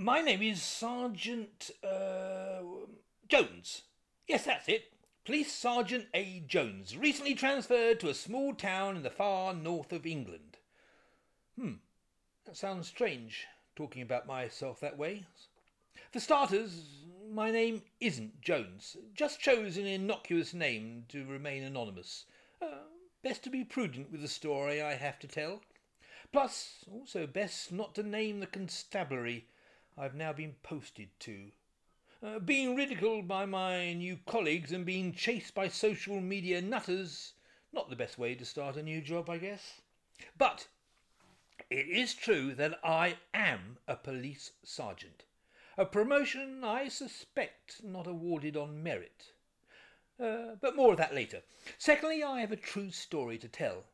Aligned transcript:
my 0.00 0.22
name 0.22 0.40
is 0.40 0.62
Sergeant 0.62 1.70
uh, 1.84 2.62
Jones. 3.28 3.82
Yes, 4.26 4.44
that's 4.44 4.66
it. 4.66 4.84
Police 5.26 5.52
Sergeant 5.52 6.06
A. 6.14 6.42
Jones, 6.46 6.96
recently 6.96 7.34
transferred 7.34 8.00
to 8.00 8.08
a 8.08 8.14
small 8.14 8.54
town 8.54 8.96
in 8.96 9.02
the 9.02 9.10
far 9.10 9.52
north 9.52 9.92
of 9.92 10.06
England. 10.06 10.56
Hmm, 11.54 11.74
that 12.46 12.56
sounds 12.56 12.88
strange, 12.88 13.46
talking 13.76 14.00
about 14.00 14.26
myself 14.26 14.80
that 14.80 14.96
way. 14.96 15.24
For 16.10 16.18
starters, 16.18 17.04
my 17.30 17.50
name 17.50 17.82
isn't 18.00 18.40
Jones. 18.40 18.96
Just 19.12 19.38
chose 19.38 19.76
an 19.76 19.86
innocuous 19.86 20.54
name 20.54 21.04
to 21.10 21.26
remain 21.26 21.62
anonymous. 21.62 22.24
Uh, 22.62 22.86
best 23.22 23.44
to 23.44 23.50
be 23.50 23.64
prudent 23.64 24.10
with 24.10 24.22
the 24.22 24.28
story 24.28 24.80
I 24.80 24.94
have 24.94 25.18
to 25.18 25.28
tell. 25.28 25.60
Plus, 26.32 26.86
also 26.90 27.26
best 27.26 27.70
not 27.70 27.94
to 27.96 28.02
name 28.02 28.40
the 28.40 28.46
constabulary 28.46 29.46
I've 30.00 30.14
now 30.14 30.32
been 30.32 30.54
posted 30.62 31.10
to. 31.20 31.50
Uh, 32.22 32.38
being 32.38 32.74
ridiculed 32.74 33.28
by 33.28 33.44
my 33.44 33.92
new 33.92 34.18
colleagues 34.24 34.72
and 34.72 34.86
being 34.86 35.12
chased 35.12 35.54
by 35.54 35.68
social 35.68 36.22
media 36.22 36.62
nutters, 36.62 37.34
not 37.70 37.90
the 37.90 37.96
best 37.96 38.16
way 38.16 38.34
to 38.34 38.46
start 38.46 38.76
a 38.76 38.82
new 38.82 39.02
job, 39.02 39.28
I 39.28 39.36
guess. 39.36 39.82
But 40.38 40.68
it 41.68 41.86
is 41.86 42.14
true 42.14 42.54
that 42.54 42.80
I 42.82 43.18
am 43.34 43.76
a 43.86 43.94
police 43.94 44.52
sergeant. 44.64 45.24
A 45.76 45.84
promotion 45.84 46.64
I 46.64 46.88
suspect 46.88 47.84
not 47.84 48.06
awarded 48.06 48.56
on 48.56 48.82
merit. 48.82 49.32
Uh, 50.18 50.56
but 50.62 50.76
more 50.76 50.92
of 50.92 50.98
that 50.98 51.14
later. 51.14 51.42
Secondly, 51.76 52.22
I 52.22 52.40
have 52.40 52.52
a 52.52 52.56
true 52.56 52.90
story 52.90 53.36
to 53.36 53.48
tell. 53.48 53.84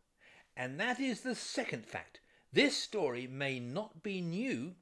And 0.56 0.78
that 0.78 1.00
is 1.00 1.22
the 1.22 1.34
second 1.34 1.84
fact. 1.84 2.20
This 2.52 2.76
story 2.76 3.26
may 3.26 3.58
not 3.58 4.04
be 4.04 4.20
new, 4.20 4.76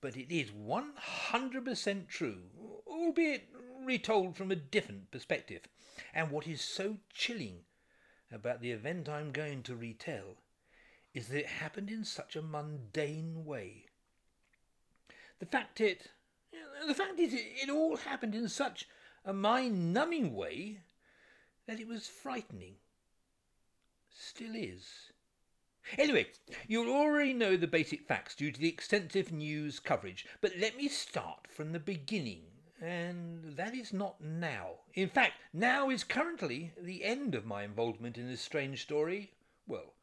but 0.00 0.16
it 0.16 0.34
is 0.34 0.50
100% 0.50 2.08
true, 2.08 2.42
albeit 2.86 3.48
retold 3.84 4.36
from 4.36 4.50
a 4.50 4.56
different 4.56 5.10
perspective. 5.10 5.62
And 6.14 6.30
what 6.30 6.46
is 6.46 6.60
so 6.60 6.98
chilling 7.12 7.60
about 8.30 8.60
the 8.60 8.70
event 8.70 9.08
I'm 9.08 9.30
going 9.30 9.62
to 9.64 9.74
retell 9.74 10.36
is 11.14 11.28
that 11.28 11.38
it 11.38 11.46
happened 11.46 11.90
in 11.90 12.04
such 12.04 12.36
a 12.36 12.42
mundane 12.42 13.44
way. 13.44 13.86
The 15.38 15.46
fact 15.46 15.80
it, 15.80 16.08
the 16.86 16.94
fact 16.94 17.18
is, 17.18 17.32
it 17.34 17.70
all 17.70 17.96
happened 17.96 18.34
in 18.34 18.48
such 18.48 18.86
a 19.24 19.32
mind-numbing 19.32 20.34
way 20.34 20.80
that 21.66 21.80
it 21.80 21.88
was 21.88 22.06
frightening. 22.06 22.74
Still 24.10 24.54
is. 24.54 25.12
Anyway, 25.96 26.26
you'll 26.66 26.94
already 26.94 27.32
know 27.32 27.56
the 27.56 27.66
basic 27.66 28.06
facts 28.06 28.34
due 28.34 28.52
to 28.52 28.60
the 28.60 28.68
extensive 28.68 29.32
news 29.32 29.80
coverage, 29.80 30.26
but 30.42 30.52
let 30.58 30.76
me 30.76 30.86
start 30.86 31.46
from 31.48 31.72
the 31.72 31.78
beginning, 31.78 32.42
and 32.78 33.56
that 33.56 33.74
is 33.74 33.92
not 33.92 34.20
now. 34.20 34.80
In 34.92 35.08
fact, 35.08 35.40
now 35.52 35.88
is 35.88 36.04
currently 36.04 36.72
the 36.78 37.04
end 37.04 37.34
of 37.34 37.46
my 37.46 37.62
involvement 37.62 38.18
in 38.18 38.28
this 38.28 38.42
strange 38.42 38.82
story. 38.82 39.32
Well, 39.66 39.94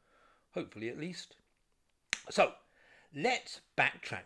hopefully 0.54 0.88
at 0.88 0.98
least. 0.98 1.36
So, 2.30 2.54
let's 3.14 3.60
backtrack. 3.78 4.24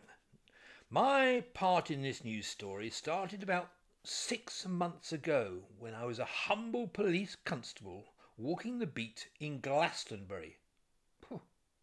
My 0.88 1.44
part 1.52 1.90
in 1.90 2.00
this 2.00 2.24
news 2.24 2.46
story 2.46 2.88
started 2.88 3.42
about 3.42 3.70
six 4.02 4.66
months 4.66 5.12
ago 5.12 5.64
when 5.78 5.94
I 5.94 6.06
was 6.06 6.18
a 6.18 6.24
humble 6.24 6.88
police 6.88 7.36
constable 7.44 8.14
walking 8.38 8.78
the 8.78 8.86
beat 8.86 9.28
in 9.38 9.60
Glastonbury. 9.60 10.56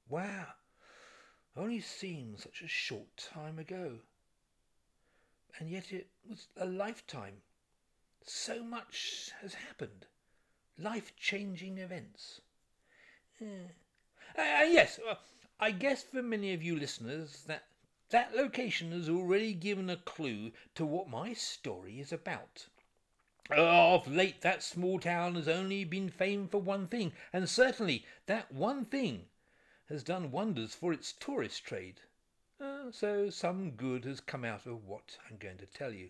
Wow, 0.09 0.53
only 1.55 1.81
seems 1.81 2.43
such 2.43 2.61
a 2.61 2.67
short 2.67 3.17
time 3.17 3.59
ago. 3.59 3.99
And 5.59 5.69
yet 5.69 5.91
it 5.91 6.07
was 6.29 6.47
a 6.55 6.65
lifetime. 6.65 7.41
So 8.23 8.63
much 8.63 9.31
has 9.41 9.53
happened. 9.55 10.05
Life 10.77 11.15
changing 11.17 11.77
events. 11.77 12.41
Yeah. 13.39 13.71
Uh, 14.37 14.65
yes, 14.65 14.99
uh, 15.09 15.15
I 15.59 15.71
guess 15.71 16.03
for 16.03 16.21
many 16.21 16.53
of 16.53 16.63
you 16.63 16.77
listeners 16.77 17.43
that 17.47 17.63
that 18.09 18.35
location 18.35 18.91
has 18.91 19.09
already 19.09 19.53
given 19.53 19.89
a 19.89 19.97
clue 19.97 20.51
to 20.75 20.85
what 20.85 21.09
my 21.09 21.33
story 21.33 21.99
is 21.99 22.13
about. 22.13 22.67
Of 23.49 24.07
late, 24.07 24.41
that 24.41 24.63
small 24.63 24.99
town 24.99 25.35
has 25.35 25.47
only 25.47 25.83
been 25.83 26.09
famed 26.09 26.51
for 26.51 26.61
one 26.61 26.87
thing, 26.87 27.13
and 27.33 27.49
certainly 27.49 28.05
that 28.27 28.51
one 28.51 28.85
thing 28.85 29.25
has 29.89 30.03
done 30.03 30.31
wonders 30.31 30.73
for 30.73 30.91
its 30.93 31.13
tourist 31.13 31.63
trade. 31.63 32.01
Uh, 32.59 32.91
so 32.91 33.29
some 33.29 33.71
good 33.71 34.05
has 34.05 34.19
come 34.19 34.43
out 34.43 34.65
of 34.65 34.85
what 34.85 35.17
I'm 35.29 35.37
going 35.37 35.57
to 35.57 35.65
tell 35.65 35.91
you. 35.91 36.09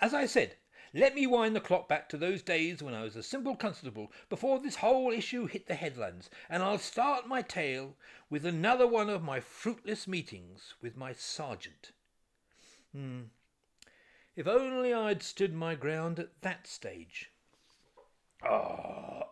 As 0.00 0.14
I 0.14 0.26
said, 0.26 0.56
let 0.94 1.14
me 1.14 1.26
wind 1.26 1.54
the 1.54 1.60
clock 1.60 1.88
back 1.88 2.08
to 2.08 2.16
those 2.16 2.42
days 2.42 2.82
when 2.82 2.94
I 2.94 3.02
was 3.02 3.16
a 3.16 3.22
simple 3.22 3.56
constable 3.56 4.10
before 4.28 4.58
this 4.58 4.76
whole 4.76 5.12
issue 5.12 5.46
hit 5.46 5.66
the 5.66 5.74
headlines, 5.74 6.30
and 6.48 6.62
I'll 6.62 6.78
start 6.78 7.26
my 7.26 7.42
tale 7.42 7.94
with 8.30 8.46
another 8.46 8.86
one 8.86 9.10
of 9.10 9.22
my 9.22 9.40
fruitless 9.40 10.08
meetings 10.08 10.74
with 10.80 10.96
my 10.96 11.12
sergeant. 11.12 11.92
Hmm. 12.92 13.22
If 14.34 14.46
only 14.46 14.94
I'd 14.94 15.22
stood 15.22 15.52
my 15.52 15.74
ground 15.74 16.18
at 16.18 16.40
that 16.42 16.66
stage. 16.66 17.30
Oh, 18.48 19.24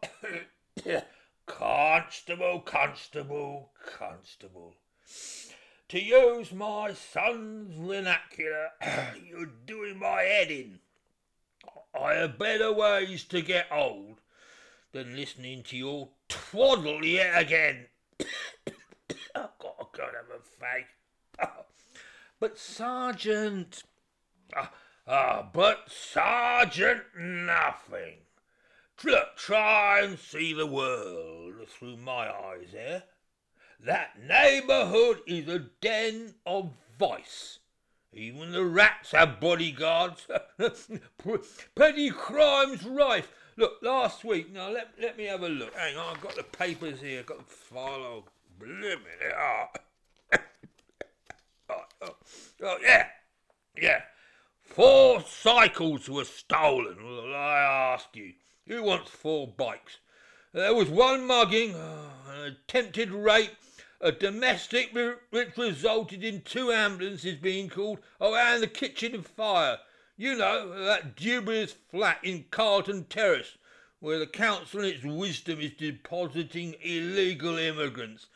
Constable, 1.46 2.60
constable, 2.60 3.70
constable. 3.86 4.74
To 5.88 6.02
use 6.02 6.52
my 6.52 6.92
son's 6.92 7.72
vernacular, 7.74 8.70
you're 9.24 9.52
doing 9.64 9.98
my 9.98 10.22
head 10.22 10.50
in. 10.50 10.80
I 11.98 12.14
have 12.14 12.38
better 12.38 12.72
ways 12.72 13.24
to 13.24 13.40
get 13.40 13.68
old 13.70 14.20
than 14.92 15.14
listening 15.14 15.62
to 15.64 15.76
your 15.76 16.08
twaddle 16.28 17.04
yet 17.04 17.40
again. 17.40 17.86
I've 19.34 19.58
got 19.58 19.92
go 19.92 20.04
and 20.04 20.16
have 20.16 20.32
a 20.34 21.46
fag. 21.46 21.64
but 22.40 22.58
Sergeant... 22.58 23.84
Ah, 24.54 24.72
ah, 25.06 25.48
but 25.52 25.88
Sergeant 25.88 27.02
nothing. 27.16 28.25
Look, 29.04 29.36
try 29.36 30.00
and 30.00 30.18
see 30.18 30.52
the 30.52 30.66
world 30.66 31.54
through 31.68 31.98
my 31.98 32.28
eyes 32.28 32.68
there. 32.72 33.04
That 33.78 34.18
neighbourhood 34.26 35.20
is 35.26 35.48
a 35.48 35.58
den 35.80 36.34
of 36.46 36.70
vice. 36.98 37.58
Even 38.12 38.52
the 38.52 38.64
rats 38.64 39.12
have 39.12 39.38
bodyguards. 39.38 40.26
Petty 41.74 42.10
crimes 42.10 42.84
rife. 42.84 43.30
Look, 43.58 43.74
last 43.82 44.24
week, 44.24 44.52
now 44.52 44.70
let, 44.70 44.88
let 45.00 45.18
me 45.18 45.24
have 45.24 45.42
a 45.42 45.48
look. 45.48 45.74
Hang 45.74 45.96
on, 45.96 46.16
I've 46.16 46.22
got 46.22 46.34
the 46.34 46.42
papers 46.42 47.00
here, 47.00 47.20
I've 47.20 47.26
got 47.26 47.38
the 47.38 47.54
file. 47.54 47.82
Oh, 47.82 48.24
blimey, 48.58 48.96
oh. 49.38 49.64
oh, 51.70 51.84
oh, 52.02 52.16
oh, 52.62 52.78
yeah, 52.82 53.06
yeah. 53.80 54.00
Four 54.62 55.22
cycles 55.22 56.08
were 56.08 56.24
stolen. 56.24 56.96
I 57.34 57.92
ask 57.94 58.08
you, 58.14 58.32
who 58.66 58.82
wants 58.82 59.10
four 59.10 59.48
bikes? 59.48 59.98
There 60.52 60.74
was 60.74 60.88
one 60.88 61.26
mugging, 61.26 61.74
oh, 61.74 62.10
an 62.30 62.44
attempted 62.44 63.10
rape, 63.10 63.52
a 64.00 64.12
domestic 64.12 64.94
which 64.94 65.56
resulted 65.56 66.24
in 66.24 66.42
two 66.42 66.72
ambulances 66.72 67.36
being 67.36 67.68
called, 67.68 67.98
oh, 68.20 68.34
and 68.34 68.62
the 68.62 68.66
kitchen 68.66 69.14
of 69.14 69.26
fire. 69.26 69.78
You 70.16 70.36
know, 70.36 70.84
that 70.84 71.14
dubious 71.16 71.74
flat 71.90 72.18
in 72.22 72.46
Carlton 72.50 73.04
Terrace, 73.04 73.58
where 74.00 74.18
the 74.18 74.26
council 74.26 74.80
in 74.80 74.94
its 74.94 75.04
wisdom 75.04 75.60
is 75.60 75.72
depositing 75.72 76.74
illegal 76.82 77.58
immigrants. 77.58 78.26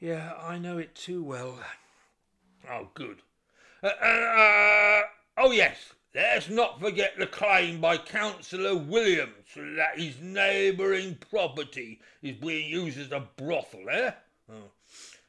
Yeah, 0.00 0.32
I 0.40 0.58
know 0.58 0.78
it 0.78 0.94
too 0.94 1.22
well. 1.22 1.60
Oh, 2.68 2.88
good. 2.94 3.18
Uh, 3.82 3.88
uh, 4.02 4.06
uh, 4.06 5.02
oh, 5.38 5.52
yes, 5.52 5.92
Let's 6.12 6.48
not 6.48 6.80
forget 6.80 7.12
the 7.18 7.26
claim 7.26 7.80
by 7.80 7.96
Councillor 7.96 8.76
Williams 8.76 9.54
that 9.54 9.98
his 9.98 10.20
neighbouring 10.20 11.16
property 11.30 12.00
is 12.20 12.36
being 12.36 12.68
used 12.68 12.98
as 12.98 13.12
a 13.12 13.28
brothel, 13.36 13.88
eh? 13.88 14.10
Oh. 14.50 14.70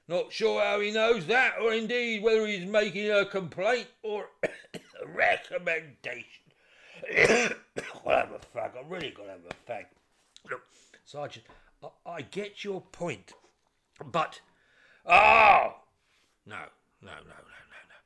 Not 0.08 0.34
sure 0.34 0.60
how 0.60 0.80
he 0.80 0.90
knows 0.90 1.28
that, 1.28 1.54
or 1.62 1.74
indeed 1.74 2.24
whether 2.24 2.48
he's 2.48 2.66
making 2.66 3.12
a 3.12 3.26
complaint 3.26 3.88
or 4.02 4.30
a 4.44 5.08
recommendation. 5.08 6.26
I'll 8.06 8.16
have 8.18 8.32
a 8.32 8.58
fag. 8.58 8.72
I'm 8.80 8.90
really 8.90 9.12
going 9.12 9.28
to 9.28 9.34
have 9.34 9.46
a 9.50 9.72
fag. 9.72 9.86
Look, 10.50 10.64
Sergeant, 11.06 11.46
I, 11.84 11.90
I 12.10 12.22
get 12.24 12.64
your 12.64 12.82
point, 12.82 13.34
but. 14.12 14.42
Oh! 15.06 15.76
No, 16.48 16.58
no, 17.04 17.12
no, 17.12 17.12
no, 17.12 17.14
no, 17.24 17.78
no. 17.88 17.98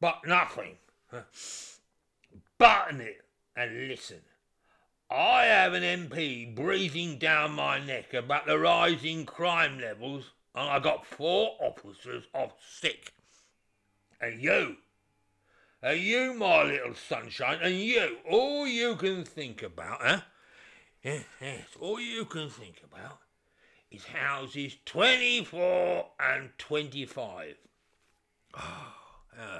But 0.00 0.24
nothing 0.26 0.76
button 2.58 3.00
it 3.00 3.24
and 3.56 3.88
listen. 3.88 4.20
I 5.10 5.44
have 5.44 5.74
an 5.74 5.82
MP 5.82 6.54
breathing 6.54 7.18
down 7.18 7.52
my 7.52 7.78
neck 7.84 8.14
about 8.14 8.46
the 8.46 8.58
rising 8.58 9.26
crime 9.26 9.78
levels, 9.78 10.24
and 10.54 10.68
I 10.68 10.78
got 10.78 11.06
four 11.06 11.56
officers 11.60 12.24
off 12.34 12.52
sick. 12.66 13.12
And 14.20 14.40
you, 14.42 14.76
And 15.82 16.00
you, 16.00 16.34
my 16.34 16.62
little 16.62 16.94
sunshine, 16.94 17.58
and 17.62 17.74
you, 17.74 18.16
all 18.28 18.66
you 18.66 18.96
can 18.96 19.24
think 19.24 19.62
about, 19.62 20.00
huh? 20.00 20.20
Yes, 21.02 21.24
yes, 21.40 21.66
all 21.78 22.00
you 22.00 22.24
can 22.24 22.48
think 22.48 22.80
about 22.82 23.18
is 23.90 24.06
houses 24.06 24.76
24 24.86 26.06
and 26.18 26.50
25. 26.56 27.54
Oh, 28.56 28.60
uh, 29.38 29.58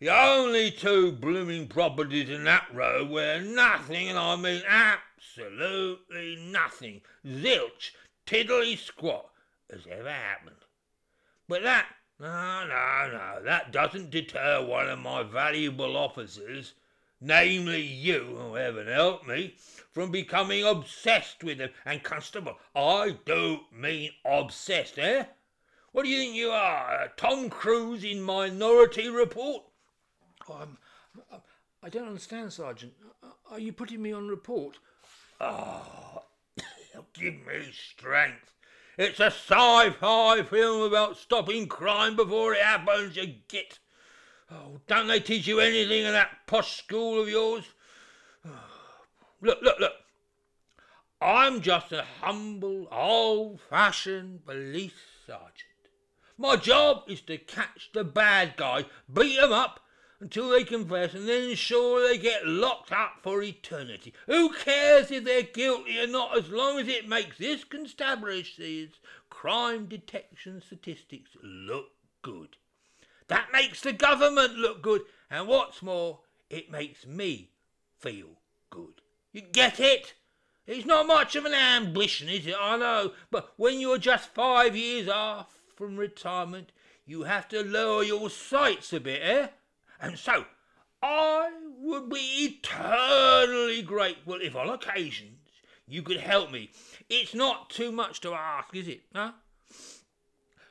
the 0.00 0.08
only 0.10 0.70
two 0.70 1.10
blooming 1.10 1.66
properties 1.66 2.30
in 2.30 2.44
that 2.44 2.66
row 2.72 3.04
where 3.04 3.40
nothing, 3.40 4.08
and 4.08 4.18
I 4.18 4.36
mean 4.36 4.62
absolutely 4.68 6.36
nothing, 6.36 7.00
zilch, 7.26 7.90
tiddly 8.24 8.76
squat, 8.76 9.28
has 9.68 9.82
ever 9.90 10.12
happened. 10.12 10.56
But 11.48 11.62
that, 11.64 11.86
no, 12.20 12.64
no, 12.68 13.10
no, 13.12 13.42
that 13.44 13.72
doesn't 13.72 14.10
deter 14.10 14.64
one 14.64 14.88
of 14.88 15.00
my 15.00 15.24
valuable 15.24 15.96
officers, 15.96 16.74
namely 17.20 17.82
you, 17.82 18.36
who 18.38 18.54
heaven 18.54 18.86
help 18.86 19.26
me, 19.26 19.56
from 19.90 20.12
becoming 20.12 20.64
obsessed 20.64 21.42
with 21.42 21.58
them. 21.58 21.70
And, 21.84 22.04
Constable, 22.04 22.56
I 22.74 23.16
do 23.26 23.60
mean 23.72 24.12
obsessed, 24.24 24.98
eh? 24.98 25.24
What 25.90 26.04
do 26.04 26.08
you 26.08 26.18
think 26.18 26.36
you 26.36 26.50
are, 26.50 27.10
Tom 27.16 27.50
Cruise 27.50 28.04
in 28.04 28.22
Minority 28.22 29.08
Report? 29.08 29.64
Oh, 30.48 30.58
I'm, 30.60 30.78
I 31.82 31.88
don't 31.88 32.08
understand, 32.08 32.52
Sergeant. 32.52 32.92
Uh, 33.22 33.28
are 33.50 33.60
you 33.60 33.72
putting 33.72 34.02
me 34.02 34.12
on 34.12 34.28
report? 34.28 34.78
Oh, 35.40 36.22
give 37.12 37.34
me 37.46 37.70
strength. 37.72 38.52
It's 38.96 39.20
a 39.20 39.26
sci-fi 39.26 40.42
film 40.42 40.82
about 40.82 41.16
stopping 41.16 41.68
crime 41.68 42.16
before 42.16 42.54
it 42.54 42.62
happens, 42.62 43.16
you 43.16 43.34
git. 43.46 43.78
Oh, 44.50 44.80
don't 44.86 45.06
they 45.06 45.20
teach 45.20 45.46
you 45.46 45.60
anything 45.60 46.04
in 46.04 46.12
that 46.12 46.46
posh 46.46 46.78
school 46.78 47.20
of 47.20 47.28
yours? 47.28 47.64
Look, 49.40 49.62
look, 49.62 49.78
look. 49.78 49.92
I'm 51.20 51.60
just 51.60 51.92
a 51.92 52.04
humble, 52.20 52.88
old-fashioned 52.90 54.44
police 54.44 54.92
sergeant. 55.24 55.52
My 56.36 56.56
job 56.56 57.04
is 57.06 57.20
to 57.22 57.38
catch 57.38 57.90
the 57.92 58.02
bad 58.02 58.56
guys, 58.56 58.84
beat 59.12 59.38
'em 59.38 59.52
up, 59.52 59.80
until 60.20 60.50
they 60.50 60.64
confess 60.64 61.14
and 61.14 61.28
then 61.28 61.54
sure 61.54 62.06
they 62.06 62.18
get 62.18 62.46
locked 62.46 62.92
up 62.92 63.18
for 63.22 63.42
eternity. 63.42 64.12
Who 64.26 64.50
cares 64.50 65.10
if 65.10 65.24
they're 65.24 65.42
guilty 65.42 65.98
or 66.00 66.06
not 66.06 66.36
as 66.36 66.50
long 66.50 66.78
as 66.78 66.88
it 66.88 67.08
makes 67.08 67.38
this 67.38 67.64
constabulary's 67.64 68.90
crime 69.30 69.86
detection 69.86 70.60
statistics 70.60 71.30
look 71.42 71.90
good. 72.22 72.56
That 73.28 73.48
makes 73.52 73.80
the 73.80 73.92
government 73.92 74.54
look 74.54 74.82
good 74.82 75.02
and 75.30 75.46
what's 75.46 75.82
more, 75.82 76.20
it 76.50 76.70
makes 76.70 77.06
me 77.06 77.50
feel 77.98 78.28
good. 78.70 79.02
You 79.32 79.42
get 79.42 79.78
it? 79.78 80.14
It's 80.66 80.86
not 80.86 81.06
much 81.06 81.36
of 81.36 81.44
an 81.44 81.54
ambition, 81.54 82.28
is 82.28 82.46
it? 82.46 82.56
I 82.58 82.76
know, 82.76 83.12
but 83.30 83.52
when 83.56 83.80
you're 83.80 83.98
just 83.98 84.34
five 84.34 84.76
years 84.76 85.08
off 85.08 85.60
from 85.76 85.96
retirement, 85.96 86.72
you 87.06 87.22
have 87.22 87.48
to 87.48 87.62
lower 87.62 88.02
your 88.02 88.28
sights 88.28 88.92
a 88.92 89.00
bit, 89.00 89.20
eh? 89.22 89.48
And 90.00 90.18
so 90.18 90.44
I 91.02 91.50
would 91.78 92.08
be 92.08 92.18
eternally 92.60 93.82
grateful 93.82 94.38
if 94.40 94.56
on 94.56 94.68
occasions 94.68 95.38
you 95.86 96.02
could 96.02 96.20
help 96.20 96.50
me. 96.50 96.70
It's 97.08 97.34
not 97.34 97.70
too 97.70 97.90
much 97.90 98.20
to 98.20 98.34
ask, 98.34 98.74
is 98.74 98.88
it? 98.88 99.02
Huh? 99.14 99.32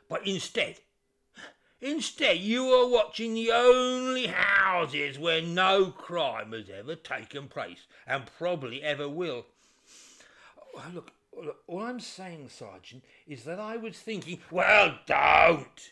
But 0.10 0.26
instead, 0.26 0.78
instead 1.82 2.38
you 2.38 2.66
are 2.66 2.88
watching 2.88 3.34
the 3.34 3.52
only 3.52 4.28
houses 4.28 5.20
where 5.20 5.42
no 5.42 5.88
crime 5.88 6.52
has 6.54 6.70
ever 6.70 6.96
taken 6.96 7.48
place 7.48 7.88
and 8.06 8.30
probably 8.38 8.82
ever 8.84 9.10
will. 9.10 9.46
Oh, 10.76 10.84
look, 10.94 11.12
look, 11.36 11.58
all 11.68 11.84
I'm 11.84 12.00
saying, 12.00 12.50
Sergeant, 12.50 13.04
is 13.28 13.44
that 13.44 13.60
I 13.60 13.76
was 13.78 13.98
thinking. 13.98 14.40
Well, 14.52 15.00
don't! 15.06 15.92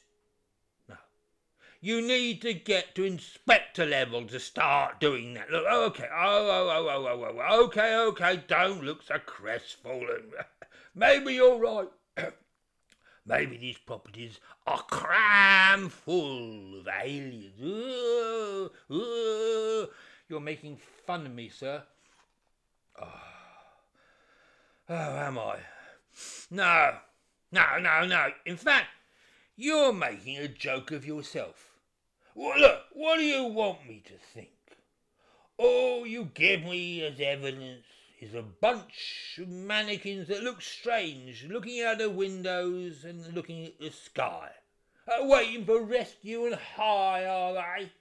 You 1.85 2.01
need 2.01 2.41
to 2.41 2.55
get 2.55 2.95
to 2.95 3.03
inspector 3.03 3.85
level 3.85 4.25
to 4.25 4.39
start 4.39 4.99
doing 4.99 5.35
that. 5.35 5.51
Look, 5.51 5.67
okay, 5.67 6.09
oh, 6.11 6.49
oh, 6.49 6.67
oh, 6.73 6.87
oh, 6.89 7.05
oh, 7.05 7.23
oh, 7.25 7.41
oh 7.47 7.65
okay, 7.65 7.95
okay, 7.95 8.43
don't 8.47 8.83
look 8.83 9.03
so 9.03 9.19
crestfallen. 9.19 10.31
Maybe 10.95 11.35
you're 11.35 11.59
right. 11.59 11.87
Maybe 13.27 13.57
these 13.57 13.77
properties 13.77 14.39
are 14.65 14.81
cram 14.81 15.89
full 15.89 16.79
of 16.79 16.87
aliens. 16.87 17.61
Ooh, 17.61 18.71
ooh. 18.91 19.87
You're 20.27 20.39
making 20.39 20.79
fun 21.05 21.27
of 21.27 21.35
me, 21.35 21.49
sir. 21.49 21.83
Oh. 22.99 23.21
oh, 24.89 25.17
am 25.17 25.37
I? 25.37 25.57
No, 26.49 26.95
no, 27.51 27.77
no, 27.79 28.07
no. 28.07 28.29
In 28.43 28.57
fact, 28.57 28.87
you're 29.55 29.93
making 29.93 30.37
a 30.37 30.47
joke 30.47 30.91
of 30.91 31.05
yourself. 31.05 31.74
Well, 32.35 32.59
look, 32.59 32.81
what 32.91 33.17
do 33.17 33.23
you 33.23 33.45
want 33.45 33.87
me 33.87 34.03
to 34.07 34.13
think? 34.33 34.49
All 35.57 36.05
you 36.05 36.25
give 36.33 36.63
me 36.63 37.01
as 37.01 37.17
evidence 37.21 37.85
is 38.19 38.33
a 38.35 38.41
bunch 38.41 39.39
of 39.41 39.47
mannequins 39.47 40.27
that 40.27 40.43
look 40.43 40.61
strange, 40.61 41.45
looking 41.45 41.81
out 41.81 42.01
of 42.01 42.13
windows 42.13 43.05
and 43.05 43.33
looking 43.33 43.65
at 43.65 43.79
the 43.79 43.89
sky. 43.89 44.49
Uh, 45.07 45.25
waiting 45.25 45.65
for 45.65 45.81
rescue 45.81 46.45
and 46.45 46.55
high, 46.55 47.25
are 47.25 47.53
they? 47.53 47.91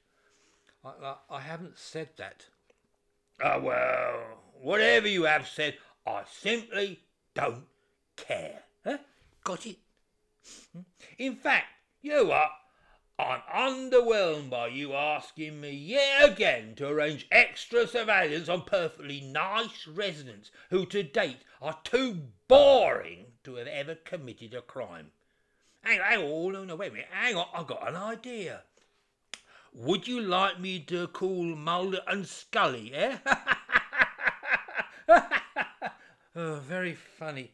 I, 0.84 0.88
I, 0.88 1.16
I 1.30 1.40
haven't 1.40 1.78
said 1.78 2.08
that. 2.16 2.46
Ah, 3.40 3.54
uh, 3.54 3.60
well, 3.60 4.20
whatever 4.60 5.06
you 5.06 5.24
have 5.24 5.46
said, 5.46 5.76
I 6.04 6.22
simply 6.28 6.98
don't 7.34 7.66
care. 8.16 8.62
Huh? 8.84 8.98
Got 9.44 9.66
it? 9.66 9.78
Hmm? 10.72 10.80
In 11.18 11.36
fact, 11.36 11.66
you 12.02 12.32
are 12.32 12.50
I'm 13.16 13.42
underwhelmed 13.54 14.50
by 14.50 14.66
you 14.68 14.92
asking 14.92 15.60
me 15.60 15.70
yet 15.70 16.32
again 16.32 16.74
to 16.76 16.88
arrange 16.88 17.28
extra 17.30 17.86
surveillance 17.86 18.48
on 18.48 18.62
perfectly 18.62 19.20
nice 19.20 19.86
residents 19.86 20.50
who 20.70 20.84
to 20.86 21.04
date 21.04 21.42
are 21.62 21.78
too 21.84 22.22
boring 22.48 23.26
to 23.44 23.54
have 23.54 23.68
ever 23.68 23.94
committed 23.94 24.52
a 24.52 24.62
crime. 24.62 25.12
Hang 25.82 26.00
on, 26.00 26.06
hang 26.06 26.22
on, 26.22 26.52
no, 26.54 26.64
no, 26.64 26.74
wait 26.74 26.90
a 26.90 26.94
minute, 26.94 27.08
hang 27.12 27.36
on, 27.36 27.46
I've 27.54 27.68
got 27.68 27.88
an 27.88 27.94
idea. 27.94 28.62
Would 29.72 30.08
you 30.08 30.20
like 30.20 30.58
me 30.58 30.80
to 30.80 31.06
call 31.06 31.44
Mulder 31.44 32.00
and 32.08 32.26
Scully, 32.26 32.92
eh? 32.94 33.18
oh, 36.34 36.56
very 36.66 36.94
funny 36.94 37.52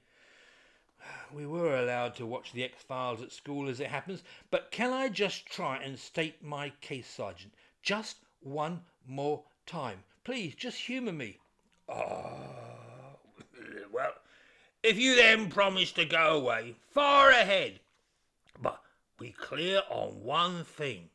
we 1.34 1.46
were 1.46 1.76
allowed 1.76 2.14
to 2.16 2.26
watch 2.26 2.52
the 2.52 2.64
X 2.64 2.82
Files 2.82 3.22
at 3.22 3.32
school 3.32 3.68
as 3.68 3.80
it 3.80 3.88
happens, 3.88 4.22
but 4.50 4.70
can 4.70 4.92
I 4.92 5.08
just 5.08 5.46
try 5.46 5.78
and 5.78 5.98
state 5.98 6.42
my 6.42 6.72
case, 6.80 7.08
Sergeant? 7.08 7.52
Just 7.82 8.18
one 8.40 8.80
more 9.06 9.42
time. 9.66 10.04
Please, 10.24 10.54
just 10.54 10.78
humour 10.78 11.12
me. 11.12 11.38
Oh, 11.88 13.16
well, 13.92 14.12
if 14.82 14.98
you 14.98 15.16
then 15.16 15.50
promise 15.50 15.92
to 15.92 16.04
go 16.04 16.36
away, 16.36 16.76
far 16.90 17.30
ahead. 17.30 17.80
But 18.60 18.80
be 19.18 19.30
clear 19.32 19.82
on 19.90 20.22
one 20.22 20.64
thing. 20.64 21.08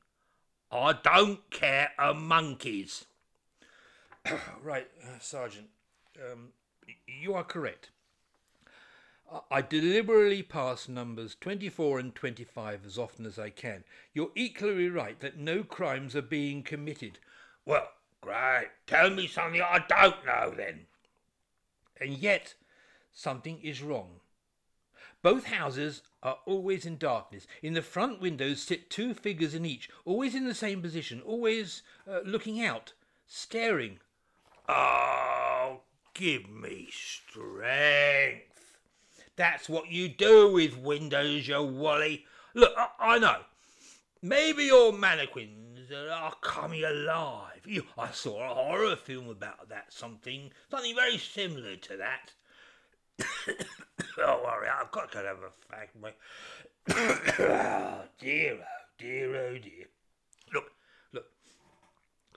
I 0.72 0.93
don't 0.93 1.50
care 1.50 1.91
a 1.98 2.13
monkey's. 2.13 3.05
right, 4.63 4.88
uh, 5.03 5.19
Sergeant. 5.19 5.67
Um, 6.31 6.50
you 7.07 7.34
are 7.34 7.43
correct. 7.43 7.89
I 9.50 9.62
deliberately 9.62 10.44
pass 10.44 10.88
numbers 10.88 11.36
24 11.39 12.00
and 12.00 12.15
25 12.15 12.86
as 12.86 12.98
often 12.98 13.25
as 13.25 13.39
I 13.39 13.50
can. 13.50 13.84
You're 14.13 14.32
equally 14.36 14.89
right 14.89 15.20
that 15.20 15.38
no 15.38 15.63
crimes 15.63 16.15
are 16.15 16.22
being 16.22 16.62
committed. 16.62 17.20
Well, 17.65 17.89
great. 18.22 18.70
Tell 18.86 19.10
me 19.10 19.27
something 19.27 19.62
I 19.62 19.84
don't 19.88 20.25
know 20.25 20.53
then. 20.55 20.86
And 22.00 22.13
yet, 22.17 22.53
something 23.13 23.60
is 23.62 23.82
wrong. 23.82 24.20
Both 25.22 25.46
houses 25.46 26.03
are 26.22 26.38
always 26.46 26.86
in 26.86 26.98
darkness. 26.98 27.48
In 27.63 27.74
the 27.74 27.82
front 27.82 28.22
windows 28.22 28.62
sit 28.62 28.91
two 28.91 29.15
figures 29.15 29.55
in 29.55 29.65
each, 29.65 29.89
always 30.05 30.36
in 30.36 30.46
the 30.46 30.53
same 30.53 30.84
position, 30.84 31.22
always 31.22 31.82
uh, 32.08 32.20
looking 32.24 32.63
out, 32.63 32.94
staring. 33.25 34.00
Oh, 34.70 35.82
give 36.13 36.48
me 36.48 36.89
strength. 36.91 38.54
That's 39.36 39.68
what 39.68 39.92
you 39.92 40.08
do 40.08 40.51
with 40.51 40.77
windows, 40.77 41.48
you 41.48 41.62
wally. 41.62 42.25
Look, 42.54 42.74
I, 42.77 42.88
I 43.00 43.20
know. 43.20 43.42
Maybe 44.22 44.63
your 44.63 44.94
mannequins 44.94 45.92
are 45.92 46.34
coming 46.42 46.84
alive. 46.84 47.62
You, 47.65 47.84
I 47.98 48.12
saw 48.12 48.50
a 48.50 48.54
horror 48.54 48.96
film 48.96 49.30
about 49.30 49.70
that, 49.70 49.94
something, 49.94 50.51
something 50.72 50.96
very 50.96 51.18
similar 51.18 51.75
to 51.75 51.98
that. 51.98 52.32
Don't 54.18 54.44
worry, 54.44 54.68
I've 54.68 54.92
got 54.92 55.12
to 55.12 55.18
have 55.20 55.38
a 55.38 55.74
fag, 55.74 55.89
mate. 56.01 56.15
oh 56.89 58.01
dear, 58.20 58.58
oh 58.62 58.86
dear, 58.98 59.36
oh 59.36 59.58
dear. 59.58 59.86
Look, 60.54 60.72
look. 61.13 61.25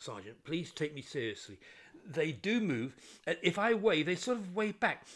Sergeant, 0.00 0.44
please 0.44 0.72
take 0.72 0.94
me 0.94 1.02
seriously. 1.02 1.58
They 2.06 2.32
do 2.32 2.60
move. 2.60 2.96
and 3.26 3.38
If 3.42 3.58
I 3.58 3.74
wave, 3.74 4.06
they 4.06 4.16
sort 4.16 4.38
of 4.38 4.54
wave 4.54 4.78
back. 4.80 5.06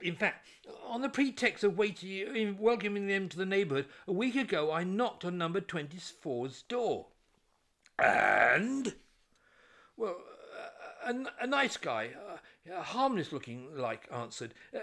In 0.00 0.14
fact, 0.14 0.46
on 0.86 1.00
the 1.00 1.08
pretext 1.08 1.64
of 1.64 1.78
waiting, 1.78 2.58
welcoming 2.58 3.06
them 3.06 3.28
to 3.28 3.36
the 3.36 3.46
neighbourhood, 3.46 3.86
a 4.06 4.12
week 4.12 4.36
ago 4.36 4.70
I 4.70 4.84
knocked 4.84 5.24
on 5.24 5.38
number 5.38 5.60
24's 5.60 6.62
door. 6.62 7.06
And? 7.98 8.94
Well, 9.96 10.16
a, 11.06 11.10
a, 11.10 11.24
a 11.40 11.46
nice 11.46 11.76
guy, 11.78 12.10
uh, 12.70 12.82
harmless 12.82 13.32
looking 13.32 13.68
like, 13.74 14.06
answered. 14.12 14.52
Uh, 14.74 14.80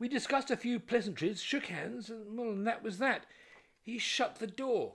we 0.00 0.08
discussed 0.08 0.50
a 0.50 0.56
few 0.56 0.80
pleasantries, 0.80 1.40
shook 1.40 1.66
hands, 1.66 2.10
and, 2.10 2.36
well, 2.36 2.50
and 2.50 2.66
that 2.66 2.82
was 2.82 2.98
that. 2.98 3.26
He 3.80 3.98
shut 3.98 4.36
the 4.36 4.46
door. 4.46 4.94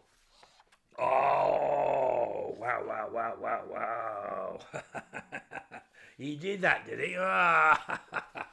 Oh, 1.00 2.56
wow, 2.60 2.84
wow, 2.86 3.10
wow, 3.12 3.34
wow, 3.42 3.64
wow. 3.72 4.60
he 6.18 6.36
did 6.36 6.62
that, 6.62 6.86
did 6.86 7.00
he? 7.00 7.16
Ah. 7.18 8.02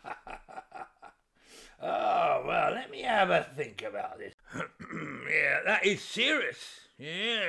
oh, 1.83 2.45
well, 2.47 2.73
let 2.73 2.91
me 2.91 3.03
have 3.03 3.31
a 3.31 3.47
think 3.57 3.83
about 3.83 4.19
this. 4.19 4.35
yeah, 4.55 5.61
that 5.67 5.85
is 5.85 6.01
serious. 6.03 6.81
Yeah. 6.99 7.49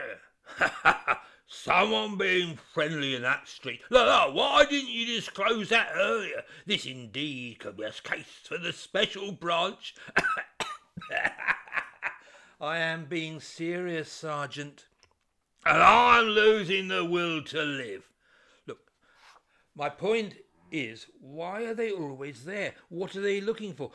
Someone 1.47 2.17
being 2.17 2.57
friendly 2.73 3.13
in 3.15 3.23
that 3.23 3.47
street. 3.47 3.81
Look, 3.89 4.07
look, 4.07 4.35
why 4.35 4.65
didn't 4.65 4.89
you 4.89 5.05
disclose 5.05 5.69
that 5.69 5.89
earlier? 5.95 6.43
This 6.65 6.85
indeed 6.85 7.59
could 7.59 7.75
be 7.75 7.83
a 7.83 7.91
case 7.91 8.25
for 8.43 8.57
the 8.57 8.71
special 8.71 9.33
branch. 9.33 9.95
I 12.61 12.77
am 12.77 13.05
being 13.05 13.41
serious, 13.41 14.09
Sergeant. 14.09 14.85
And 15.65 15.81
I'm 15.81 16.25
losing 16.25 16.87
the 16.87 17.03
will 17.03 17.43
to 17.43 17.61
live. 17.61 18.09
Look, 18.65 18.79
my 19.75 19.89
point 19.89 20.35
is, 20.71 21.07
why 21.19 21.63
are 21.63 21.73
they 21.73 21.91
always 21.91 22.45
there? 22.45 22.73
What 22.89 23.15
are 23.15 23.21
they 23.21 23.41
looking 23.41 23.73
for? 23.73 23.91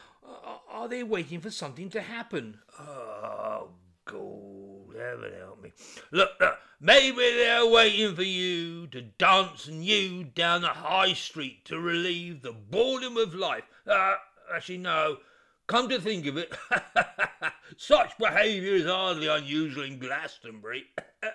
Are 0.71 0.89
they 0.89 1.03
waiting 1.03 1.41
for 1.41 1.51
something 1.51 1.89
to 1.91 2.01
happen? 2.01 2.59
Oh, 2.79 3.71
God, 4.05 4.97
heaven 4.97 5.33
help 5.39 5.63
me. 5.63 5.73
Look, 6.11 6.31
look, 6.41 6.59
maybe 6.81 7.17
they're 7.17 7.67
waiting 7.67 8.15
for 8.15 8.23
you 8.23 8.87
to 8.89 9.03
dance 9.03 9.67
and 9.67 9.85
you 9.85 10.25
down 10.25 10.63
the 10.63 10.69
high 10.69 11.15
street 11.15 11.65
to 11.67 11.81
relieve 11.81 12.43
the 12.43 12.53
boredom 12.53 13.17
of 13.17 13.35
life. 13.35 13.65
Uh, 13.87 14.15
actually, 14.55 14.79
no. 14.79 15.19
Come 15.67 15.89
to 15.89 16.01
think 16.01 16.27
of 16.27 16.37
it, 16.37 16.57
such 17.77 18.17
behaviour 18.19 18.75
is 18.75 18.87
hardly 18.87 19.27
unusual 19.27 19.83
in 19.83 19.99
Glastonbury. 19.99 20.85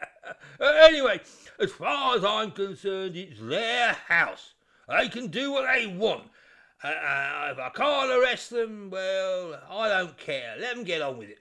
anyway, 0.62 1.20
as 1.60 1.72
far 1.72 2.16
as 2.16 2.24
I'm 2.24 2.52
concerned, 2.52 3.18
it's 3.18 3.42
their 3.42 3.92
house. 4.08 4.54
They 4.92 5.10
can 5.10 5.28
do 5.28 5.52
what 5.52 5.66
they 5.74 5.88
want. 5.88 6.24
Uh, 6.84 6.88
uh, 6.88 7.50
if 7.52 7.60
I 7.60 7.70
can't 7.74 8.12
arrest 8.12 8.50
them, 8.50 8.90
well, 8.90 9.60
I 9.70 9.88
don't 9.88 10.18
care. 10.18 10.56
Let 10.60 10.76
them 10.76 10.84
get 10.84 11.02
on 11.02 11.18
with 11.18 11.30
it. 11.30 11.40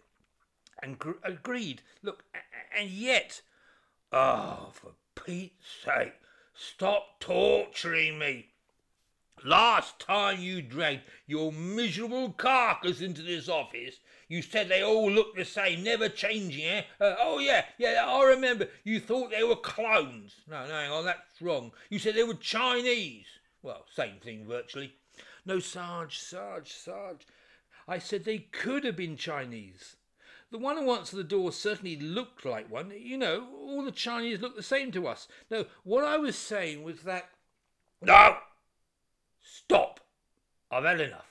And 0.83 0.99
gr- 0.99 1.13
agreed. 1.25 1.83
Look, 2.03 2.25
and 2.77 2.89
yet, 2.91 3.41
oh, 4.13 4.71
for 4.73 4.93
Pete's 5.15 5.67
sake, 5.85 6.15
stop 6.55 7.21
torturing 7.21 8.19
me. 8.19 8.47
Last 9.43 9.99
time 9.99 10.41
you 10.41 10.61
dragged 10.61 11.03
your 11.27 11.51
miserable 11.53 12.33
carcass 12.33 13.01
into 13.01 13.23
this 13.23 13.49
office, 13.49 13.97
you 14.29 14.43
said 14.43 14.69
they 14.69 14.83
all 14.83 15.11
looked 15.11 15.37
the 15.37 15.45
same, 15.45 15.83
never 15.83 16.09
changing, 16.09 16.65
eh? 16.65 16.83
Uh, 17.01 17.17
oh, 17.19 17.39
yeah, 17.39 17.65
yeah, 17.79 18.05
I 18.07 18.23
remember. 18.25 18.69
You 18.85 19.01
thought 19.01 19.31
they 19.31 19.43
were 19.43 19.57
clones. 19.57 20.35
No, 20.47 20.67
no, 20.67 20.73
hang 20.75 20.91
on, 20.93 21.05
that's 21.07 21.41
wrong. 21.41 21.73
You 21.89 21.99
said 21.99 22.15
they 22.15 22.23
were 22.23 22.35
Chinese. 22.35 23.27
Well, 23.63 23.85
same 23.93 24.17
thing 24.21 24.47
virtually. 24.47 24.95
No, 25.45 25.59
Sarge, 25.59 26.19
Sarge, 26.19 26.73
Sarge. 26.73 27.27
I 27.87 27.99
said 27.99 28.25
they 28.25 28.39
could 28.39 28.85
have 28.85 28.97
been 28.97 29.17
Chinese. 29.17 29.97
The 30.51 30.59
one 30.59 30.77
who 30.77 30.91
answered 30.93 31.17
the 31.17 31.25
door 31.25 31.53
certainly 31.53 31.97
looked 31.97 32.45
like 32.45 32.71
one. 32.71 32.93
You 32.97 33.19
know, 33.19 33.49
all 33.53 33.85
the 33.85 33.93
Chinese 33.93 34.41
look 34.41 34.57
the 34.57 34.63
same 34.63 34.91
to 34.93 35.07
us. 35.07 35.29
No, 35.51 35.67
what 35.85 36.05
I 36.05 36.17
was 36.17 36.37
saying 36.37 36.83
was 36.83 37.03
that. 37.03 37.29
No! 38.03 38.39
Stop! 39.43 40.01
I've 40.71 40.85
had 40.85 41.01
enough. 41.01 41.31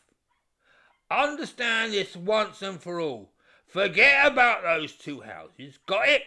Understand 1.11 1.93
this 1.93 2.15
once 2.15 2.61
and 2.61 2.81
for 2.81 2.99
all. 2.99 3.31
Forget 3.65 4.27
about 4.27 4.63
those 4.63 4.93
two 4.93 5.21
houses. 5.21 5.79
Got 5.85 6.09
it? 6.09 6.23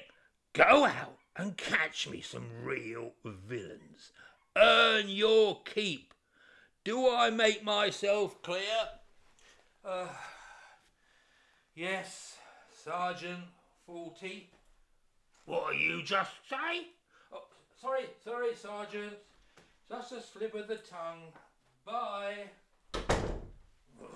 Go 0.53 0.85
out 0.85 1.19
and 1.37 1.57
catch 1.57 2.09
me 2.09 2.21
some 2.21 2.49
real 2.63 3.13
villains. 3.25 4.13
Earn 4.57 5.09
your 5.09 5.61
keep. 5.65 6.13
Do 6.85 7.09
I 7.09 7.31
make 7.31 7.65
myself 7.65 8.43
clear? 8.43 8.61
Uh, 9.85 10.09
yes, 11.75 12.37
Sergeant 12.85 13.45
Faulty. 13.87 14.51
What 15.47 15.73
are 15.73 15.75
you 15.75 16.03
just 16.03 16.31
say? 16.49 16.89
Oh, 17.33 17.45
sorry, 17.81 18.05
sorry, 18.25 18.55
Sergeant. 18.55 19.15
Just 19.89 20.13
a 20.13 20.21
slip 20.21 20.55
of 20.55 20.69
the 20.69 20.77
tongue. 20.77 21.33
Bye. 21.85 22.51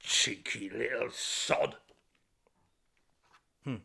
Cheeky 0.00 0.70
little 0.70 1.10
sod. 1.10 1.76
Hmm. 3.64 3.76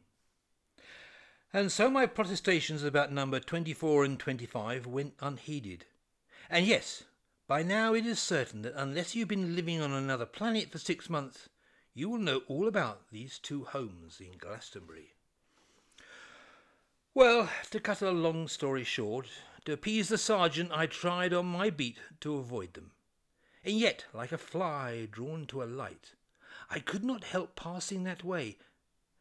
And 1.53 1.71
so 1.71 1.89
my 1.89 2.05
protestations 2.05 2.83
about 2.83 3.11
number 3.11 3.39
24 3.39 4.03
and 4.03 4.19
25 4.19 4.85
went 4.85 5.13
unheeded. 5.19 5.85
And 6.49 6.65
yes, 6.65 7.03
by 7.47 7.63
now 7.63 7.93
it 7.93 8.05
is 8.05 8.19
certain 8.19 8.63
that 8.63 8.73
unless 8.75 9.15
you've 9.15 9.27
been 9.27 9.55
living 9.55 9.81
on 9.81 9.91
another 9.91 10.25
planet 10.25 10.71
for 10.71 10.79
six 10.79 11.09
months, 11.09 11.49
you 11.93 12.09
will 12.09 12.19
know 12.19 12.41
all 12.47 12.67
about 12.67 13.09
these 13.11 13.39
two 13.39 13.63
homes 13.63 14.19
in 14.19 14.37
Glastonbury. 14.37 15.13
Well, 17.13 17.49
to 17.71 17.79
cut 17.79 18.01
a 18.01 18.11
long 18.11 18.49
story 18.49 18.83
short, 18.83 19.27
to 19.63 19.71
appease 19.71 20.09
the 20.09 20.17
sergeant, 20.17 20.71
I 20.73 20.85
tried 20.85 21.33
on 21.33 21.45
my 21.45 21.69
beat 21.69 21.97
to 22.19 22.35
avoid 22.35 22.73
them. 22.73 22.91
And 23.63 23.79
yet, 23.79 24.05
like 24.13 24.33
a 24.33 24.37
fly 24.37 25.07
drawn 25.09 25.47
to 25.47 25.63
a 25.63 25.65
light, 25.65 26.11
I 26.69 26.79
could 26.79 27.03
not 27.03 27.23
help 27.23 27.55
passing 27.55 28.03
that 28.03 28.23
way. 28.23 28.57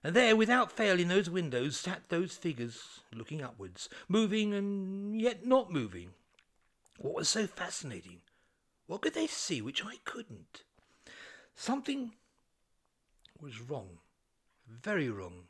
And 0.05 0.15
there, 0.15 0.37
without 0.37 0.71
fail, 0.71 1.01
in 1.01 1.09
those 1.09 1.31
windows 1.31 1.79
sat 1.79 2.11
those 2.11 2.37
figures, 2.37 3.01
looking 3.15 3.43
upwards, 3.43 3.89
moving 4.07 4.53
and 4.53 5.19
yet 5.19 5.47
not 5.47 5.73
moving. 5.73 6.11
What 6.99 7.15
was 7.15 7.29
so 7.31 7.47
fascinating? 7.47 8.21
What 8.87 9.01
could 9.01 9.15
they 9.15 9.27
see 9.27 9.63
which 9.63 9.83
I 9.83 9.95
couldn't? 10.05 10.63
Something 11.55 12.13
was 13.41 13.63
wrong, 13.63 13.99
very 14.69 15.09
wrong. 15.09 15.45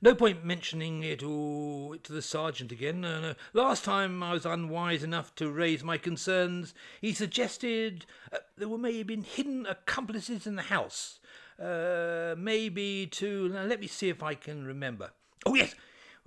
No 0.00 0.14
point 0.14 0.44
mentioning 0.44 1.02
it 1.02 1.20
all 1.20 1.96
to 2.00 2.12
the 2.12 2.22
sergeant 2.22 2.70
again. 2.70 3.00
No, 3.00 3.20
no. 3.20 3.34
Last 3.52 3.82
time 3.82 4.22
I 4.22 4.32
was 4.32 4.46
unwise 4.46 5.02
enough 5.02 5.34
to 5.34 5.50
raise 5.50 5.82
my 5.82 5.98
concerns, 5.98 6.74
he 7.00 7.12
suggested 7.12 8.06
uh, 8.32 8.38
there 8.56 8.68
were 8.68 8.78
maybe 8.78 9.02
been 9.02 9.24
hidden 9.24 9.66
accomplices 9.66 10.46
in 10.46 10.54
the 10.54 10.62
house. 10.62 11.18
Uh, 11.60 12.34
maybe 12.36 13.06
to 13.06 13.48
let 13.48 13.80
me 13.80 13.86
see 13.86 14.08
if 14.08 14.22
I 14.22 14.34
can 14.34 14.66
remember. 14.66 15.10
Oh 15.46 15.54
yes, 15.54 15.74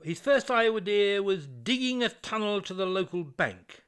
his 0.04 0.20
first 0.20 0.50
idea 0.50 1.22
was 1.22 1.48
digging 1.48 2.04
a 2.04 2.10
tunnel 2.10 2.62
to 2.62 2.74
the 2.74 2.86
local 2.86 3.24
bank. 3.24 3.84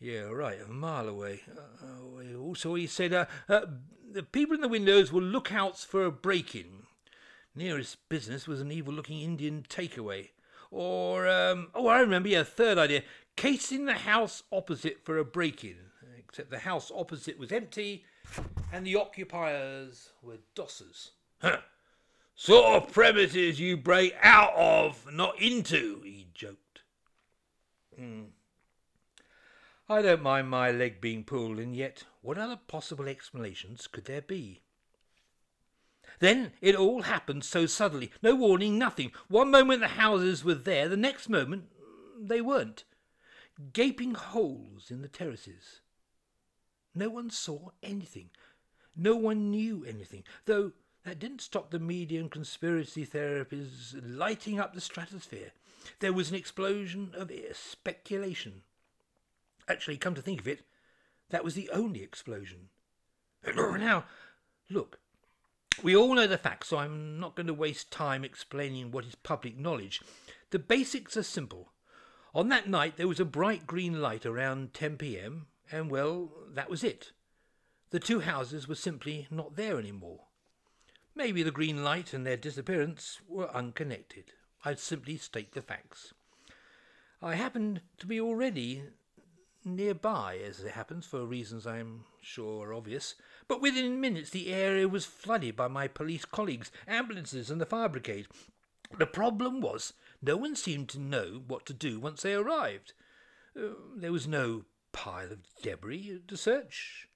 Yeah, 0.00 0.30
right, 0.30 0.58
a 0.64 0.70
mile 0.70 1.08
away. 1.08 1.42
Uh, 1.56 2.38
also, 2.38 2.74
he 2.74 2.86
said 2.86 3.12
uh, 3.12 3.26
uh, 3.48 3.62
the 4.08 4.22
people 4.22 4.54
in 4.54 4.60
the 4.60 4.68
windows 4.68 5.12
were 5.12 5.20
lookouts 5.20 5.84
for 5.84 6.04
a 6.04 6.12
break-in. 6.12 6.84
Nearest 7.56 8.08
business 8.08 8.46
was 8.46 8.60
an 8.60 8.70
evil 8.70 8.94
looking 8.94 9.20
Indian 9.20 9.64
takeaway. 9.68 10.28
Or, 10.70 11.26
um, 11.26 11.68
oh, 11.74 11.88
I 11.88 11.98
remember, 11.98 12.28
yeah, 12.28 12.44
third 12.44 12.78
idea 12.78 13.02
casing 13.36 13.86
the 13.86 13.94
house 13.94 14.42
opposite 14.52 15.04
for 15.04 15.18
a 15.18 15.24
break 15.24 15.64
in. 15.64 15.76
Except 16.18 16.50
the 16.50 16.60
house 16.60 16.92
opposite 16.94 17.38
was 17.38 17.50
empty 17.50 18.04
and 18.72 18.86
the 18.86 18.96
occupiers 18.96 20.10
were 20.22 20.38
dossers. 20.54 21.10
Huh. 21.40 21.58
Sort 22.34 22.82
of 22.82 22.92
premises 22.92 23.58
you 23.58 23.76
break 23.76 24.14
out 24.22 24.54
of, 24.54 25.12
not 25.12 25.40
into, 25.40 26.00
he 26.04 26.28
joked. 26.34 26.82
Hmm. 27.96 28.24
I 29.88 30.02
don't 30.02 30.22
mind 30.22 30.48
my 30.48 30.70
leg 30.70 31.00
being 31.00 31.24
pulled, 31.24 31.58
and 31.58 31.74
yet 31.74 32.04
what 32.20 32.38
other 32.38 32.58
possible 32.68 33.08
explanations 33.08 33.86
could 33.86 34.04
there 34.04 34.22
be? 34.22 34.60
Then 36.20 36.52
it 36.60 36.74
all 36.74 37.02
happened 37.02 37.44
so 37.44 37.66
suddenly. 37.66 38.12
No 38.22 38.34
warning, 38.34 38.78
nothing. 38.78 39.12
One 39.28 39.50
moment 39.50 39.80
the 39.80 39.88
houses 39.88 40.44
were 40.44 40.54
there, 40.54 40.88
the 40.88 40.96
next 40.96 41.28
moment 41.28 41.70
they 42.20 42.40
weren't. 42.40 42.84
Gaping 43.72 44.14
holes 44.14 44.90
in 44.90 45.02
the 45.02 45.08
terraces. 45.08 45.80
No 46.98 47.08
one 47.08 47.30
saw 47.30 47.68
anything. 47.80 48.30
No 48.96 49.14
one 49.14 49.52
knew 49.52 49.84
anything, 49.84 50.24
though 50.46 50.72
That 51.04 51.20
didn't 51.20 51.42
stop 51.42 51.70
the 51.70 51.78
media 51.78 52.18
and 52.18 52.28
conspiracy 52.28 53.06
therapies 53.06 53.94
lighting 54.02 54.58
up 54.58 54.74
the 54.74 54.80
stratosphere. 54.80 55.52
There 56.00 56.12
was 56.12 56.30
an 56.30 56.36
explosion 56.36 57.12
of 57.14 57.30
speculation. 57.52 58.62
Actually, 59.68 59.96
come 59.96 60.16
to 60.16 60.22
think 60.22 60.40
of 60.40 60.48
it, 60.48 60.62
that 61.30 61.44
was 61.44 61.54
the 61.54 61.70
only 61.70 62.02
explosion. 62.02 62.68
now, 63.56 64.04
look, 64.68 64.98
we 65.80 65.94
all 65.94 66.14
know 66.16 66.26
the 66.26 66.36
facts, 66.36 66.68
so 66.68 66.78
I'm 66.78 67.20
not 67.20 67.36
going 67.36 67.46
to 67.46 67.54
waste 67.54 67.92
time 67.92 68.24
explaining 68.24 68.90
what 68.90 69.04
is 69.04 69.14
public 69.14 69.56
knowledge. 69.56 70.02
The 70.50 70.58
basics 70.58 71.16
are 71.16 71.22
simple. 71.22 71.70
On 72.34 72.48
that 72.48 72.68
night, 72.68 72.96
there 72.96 73.08
was 73.08 73.20
a 73.20 73.24
bright 73.24 73.68
green 73.68 74.02
light 74.02 74.26
around 74.26 74.74
10 74.74 74.96
pm, 74.96 75.46
and 75.70 75.90
well, 75.90 76.30
that 76.54 76.70
was 76.70 76.84
it. 76.84 77.12
The 77.90 78.00
two 78.00 78.20
houses 78.20 78.68
were 78.68 78.74
simply 78.74 79.26
not 79.30 79.56
there 79.56 79.78
anymore. 79.78 80.20
Maybe 81.14 81.42
the 81.42 81.50
green 81.50 81.82
light 81.82 82.12
and 82.12 82.26
their 82.26 82.36
disappearance 82.36 83.20
were 83.26 83.54
unconnected. 83.54 84.32
I'd 84.64 84.78
simply 84.78 85.16
state 85.16 85.52
the 85.52 85.62
facts. 85.62 86.12
I 87.20 87.34
happened 87.34 87.80
to 87.98 88.06
be 88.06 88.20
already 88.20 88.84
nearby, 89.64 90.38
as 90.46 90.60
it 90.60 90.72
happens, 90.72 91.06
for 91.06 91.24
reasons 91.24 91.66
I 91.66 91.78
am 91.78 92.04
sure 92.20 92.68
are 92.68 92.74
obvious, 92.74 93.14
but 93.48 93.60
within 93.60 94.00
minutes 94.00 94.30
the 94.30 94.52
area 94.52 94.88
was 94.88 95.04
flooded 95.04 95.56
by 95.56 95.68
my 95.68 95.88
police 95.88 96.24
colleagues, 96.24 96.70
ambulances, 96.86 97.50
and 97.50 97.60
the 97.60 97.66
fire 97.66 97.88
brigade. 97.88 98.28
The 98.96 99.06
problem 99.06 99.60
was 99.60 99.92
no 100.22 100.36
one 100.36 100.56
seemed 100.56 100.88
to 100.90 101.00
know 101.00 101.42
what 101.46 101.66
to 101.66 101.74
do 101.74 102.00
once 102.00 102.22
they 102.22 102.34
arrived. 102.34 102.92
Uh, 103.56 103.74
there 103.96 104.12
was 104.12 104.26
no 104.26 104.64
pile 104.92 105.32
of 105.32 105.38
debris 105.62 106.20
to 106.26 106.36
search, 106.36 107.08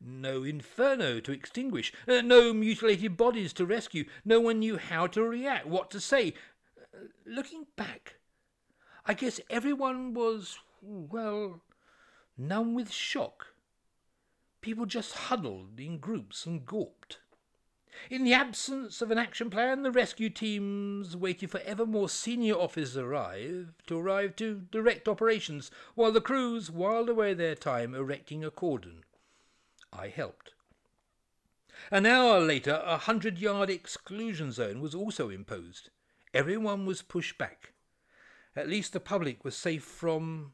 no 0.00 0.42
inferno 0.42 1.20
to 1.20 1.32
extinguish, 1.32 1.92
uh, 2.08 2.20
no 2.20 2.52
mutilated 2.52 3.16
bodies 3.16 3.52
to 3.54 3.66
rescue. 3.66 4.04
No 4.24 4.40
one 4.40 4.58
knew 4.58 4.76
how 4.78 5.06
to 5.08 5.22
react, 5.22 5.66
what 5.66 5.90
to 5.90 6.00
say. 6.00 6.34
Uh, 6.94 7.06
looking 7.26 7.66
back, 7.76 8.16
I 9.06 9.14
guess 9.14 9.40
everyone 9.48 10.14
was, 10.14 10.58
well, 10.82 11.62
numb 12.36 12.74
with 12.74 12.90
shock. 12.90 13.54
People 14.60 14.86
just 14.86 15.14
huddled 15.14 15.78
in 15.78 15.98
groups 15.98 16.44
and 16.44 16.66
gawped. 16.66 17.19
In 18.08 18.24
the 18.24 18.32
absence 18.32 19.02
of 19.02 19.10
an 19.10 19.18
action 19.18 19.50
plan, 19.50 19.82
the 19.82 19.90
rescue 19.90 20.30
teams 20.30 21.16
waited 21.16 21.50
for 21.50 21.60
ever 21.60 21.84
more 21.84 22.08
senior 22.08 22.54
officers 22.54 22.96
arrive 22.96 23.74
to 23.86 23.98
arrive 23.98 24.36
to 24.36 24.62
direct 24.70 25.08
operations, 25.08 25.70
while 25.94 26.12
the 26.12 26.20
crews 26.20 26.70
whiled 26.70 27.08
away 27.08 27.34
their 27.34 27.54
time 27.54 27.94
erecting 27.94 28.44
a 28.44 28.50
cordon. 28.50 29.04
I 29.92 30.08
helped. 30.08 30.54
An 31.90 32.06
hour 32.06 32.40
later, 32.40 32.82
a 32.84 32.96
hundred 32.96 33.38
yard 33.38 33.68
exclusion 33.68 34.52
zone 34.52 34.80
was 34.80 34.94
also 34.94 35.28
imposed. 35.28 35.90
Everyone 36.32 36.86
was 36.86 37.02
pushed 37.02 37.36
back. 37.36 37.72
At 38.56 38.68
least 38.68 38.92
the 38.92 39.00
public 39.00 39.44
was 39.44 39.56
safe 39.56 39.84
from 39.84 40.52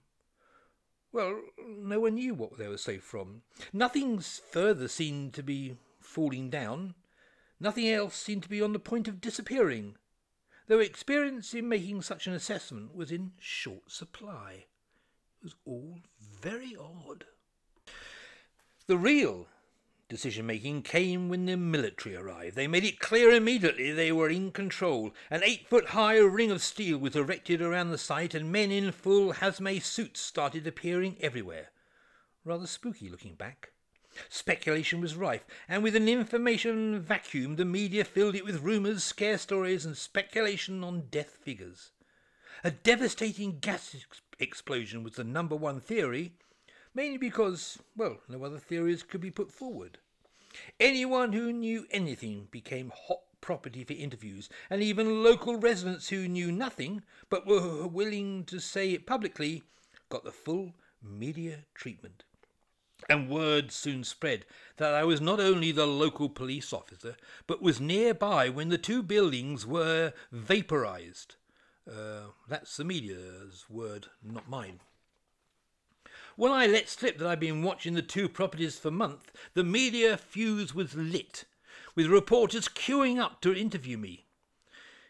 well, 1.16 1.40
no 1.66 2.00
one 2.00 2.16
knew 2.16 2.34
what 2.34 2.58
they 2.58 2.68
were 2.68 2.76
safe 2.76 3.02
from. 3.02 3.40
Nothing 3.72 4.20
further 4.20 4.86
seemed 4.86 5.32
to 5.32 5.42
be 5.42 5.78
falling 5.98 6.50
down. 6.50 6.94
Nothing 7.58 7.88
else 7.88 8.14
seemed 8.16 8.42
to 8.42 8.48
be 8.48 8.60
on 8.60 8.72
the 8.72 8.78
point 8.78 9.08
of 9.08 9.20
disappearing, 9.20 9.96
though 10.66 10.78
experience 10.78 11.54
in 11.54 11.68
making 11.68 12.02
such 12.02 12.26
an 12.26 12.32
assessment 12.32 12.94
was 12.94 13.10
in 13.10 13.32
short 13.38 13.90
supply. 13.90 14.66
It 15.40 15.44
was 15.44 15.54
all 15.64 16.00
very 16.20 16.76
odd. 16.76 17.25
The 18.86 18.98
real 18.98 19.48
Decision 20.08 20.46
making 20.46 20.82
came 20.82 21.28
when 21.28 21.46
the 21.46 21.56
military 21.56 22.14
arrived. 22.14 22.54
They 22.54 22.68
made 22.68 22.84
it 22.84 23.00
clear 23.00 23.32
immediately 23.32 23.90
they 23.90 24.12
were 24.12 24.28
in 24.28 24.52
control. 24.52 25.12
An 25.30 25.42
eight 25.42 25.66
foot 25.66 25.86
high 25.86 26.18
ring 26.18 26.52
of 26.52 26.62
steel 26.62 26.98
was 26.98 27.16
erected 27.16 27.60
around 27.60 27.90
the 27.90 27.98
site, 27.98 28.32
and 28.32 28.52
men 28.52 28.70
in 28.70 28.92
full 28.92 29.32
hazmat 29.32 29.82
suits 29.82 30.21
started 30.21 30.64
appearing 30.64 31.16
everywhere. 31.21 31.71
Rather 32.45 32.69
spooky 32.69 33.08
looking 33.08 33.34
back. 33.34 33.73
Speculation 34.28 35.00
was 35.00 35.16
rife, 35.16 35.44
and 35.68 35.82
with 35.82 35.96
an 35.96 36.08
information 36.08 37.00
vacuum, 37.00 37.56
the 37.56 37.64
media 37.64 38.04
filled 38.04 38.34
it 38.34 38.44
with 38.44 38.62
rumours, 38.62 39.04
scare 39.04 39.38
stories, 39.38 39.84
and 39.84 39.96
speculation 39.96 40.84
on 40.84 41.08
death 41.10 41.38
figures. 41.42 41.90
A 42.64 42.70
devastating 42.70 43.58
gas 43.58 43.94
ex- 43.94 44.22
explosion 44.38 45.02
was 45.02 45.14
the 45.14 45.24
number 45.24 45.56
one 45.56 45.80
theory, 45.80 46.32
mainly 46.94 47.18
because, 47.18 47.78
well, 47.96 48.18
no 48.28 48.44
other 48.44 48.58
theories 48.58 49.02
could 49.02 49.20
be 49.20 49.30
put 49.30 49.52
forward. 49.52 49.98
Anyone 50.80 51.32
who 51.32 51.52
knew 51.52 51.86
anything 51.90 52.48
became 52.50 52.92
hot 52.94 53.20
property 53.40 53.84
for 53.84 53.92
interviews, 53.92 54.48
and 54.70 54.82
even 54.82 55.22
local 55.22 55.56
residents 55.56 56.08
who 56.08 56.26
knew 56.26 56.50
nothing 56.50 57.02
but 57.28 57.46
were 57.46 57.86
willing 57.86 58.44
to 58.44 58.58
say 58.58 58.92
it 58.92 59.06
publicly 59.06 59.62
got 60.08 60.24
the 60.24 60.32
full 60.32 60.74
media 61.02 61.64
treatment. 61.74 62.24
And 63.08 63.30
word 63.30 63.71
soon 63.71 64.02
spread 64.02 64.45
that 64.78 64.92
I 64.92 65.04
was 65.04 65.21
not 65.21 65.38
only 65.38 65.71
the 65.71 65.86
local 65.86 66.28
police 66.28 66.73
officer, 66.73 67.16
but 67.47 67.62
was 67.62 67.80
nearby 67.80 68.49
when 68.49 68.69
the 68.69 68.78
two 68.78 69.02
buildings 69.02 69.64
were 69.64 70.12
vaporized. 70.32 71.36
Uh, 71.88 72.30
that's 72.49 72.76
the 72.76 72.84
media's 72.84 73.66
word, 73.71 74.06
not 74.23 74.49
mine. 74.49 74.80
When 76.34 76.52
I 76.52 76.66
let 76.66 76.88
slip 76.88 77.19
that 77.19 77.28
I'd 77.28 77.40
been 77.40 77.62
watching 77.62 77.95
the 77.95 78.02
two 78.02 78.28
properties 78.28 78.78
for 78.78 78.90
months, 78.90 79.30
the 79.54 79.64
media 79.64 80.16
fuse 80.16 80.75
was 80.75 80.95
lit, 80.95 81.45
with 81.95 82.08
reporters 82.08 82.69
queuing 82.69 83.19
up 83.19 83.40
to 83.42 83.54
interview 83.54 83.97
me. 83.97 84.26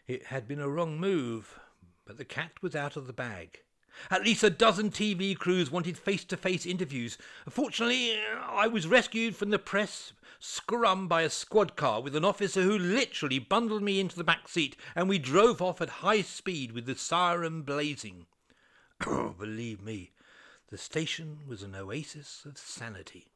It 0.07 0.27
had 0.27 0.47
been 0.47 0.61
a 0.61 0.69
wrong 0.69 0.99
move, 0.99 1.59
but 2.05 2.17
the 2.17 2.25
cat 2.25 2.51
was 2.61 2.75
out 2.75 2.95
of 2.95 3.07
the 3.07 3.13
bag. 3.13 3.59
At 4.09 4.23
least 4.23 4.43
a 4.43 4.49
dozen 4.49 4.91
TV 4.91 5.37
crews 5.37 5.71
wanted 5.71 5.97
face 5.97 6.23
to 6.25 6.37
face 6.37 6.65
interviews. 6.65 7.17
Fortunately, 7.49 8.17
I 8.47 8.67
was 8.67 8.87
rescued 8.87 9.35
from 9.35 9.49
the 9.49 9.59
press 9.59 10.13
scrum 10.39 11.07
by 11.07 11.23
a 11.23 11.29
squad 11.29 11.75
car 11.75 12.01
with 12.01 12.15
an 12.15 12.25
officer 12.25 12.61
who 12.61 12.77
literally 12.77 13.39
bundled 13.39 13.81
me 13.81 13.99
into 13.99 14.15
the 14.15 14.23
back 14.23 14.47
seat, 14.47 14.75
and 14.95 15.09
we 15.09 15.17
drove 15.17 15.61
off 15.61 15.81
at 15.81 15.89
high 15.89 16.21
speed 16.21 16.71
with 16.71 16.85
the 16.85 16.95
siren 16.95 17.63
blazing. 17.63 18.27
Believe 18.99 19.81
me, 19.81 20.11
the 20.69 20.77
station 20.77 21.39
was 21.47 21.63
an 21.63 21.75
oasis 21.75 22.43
of 22.45 22.57
sanity. 22.57 23.27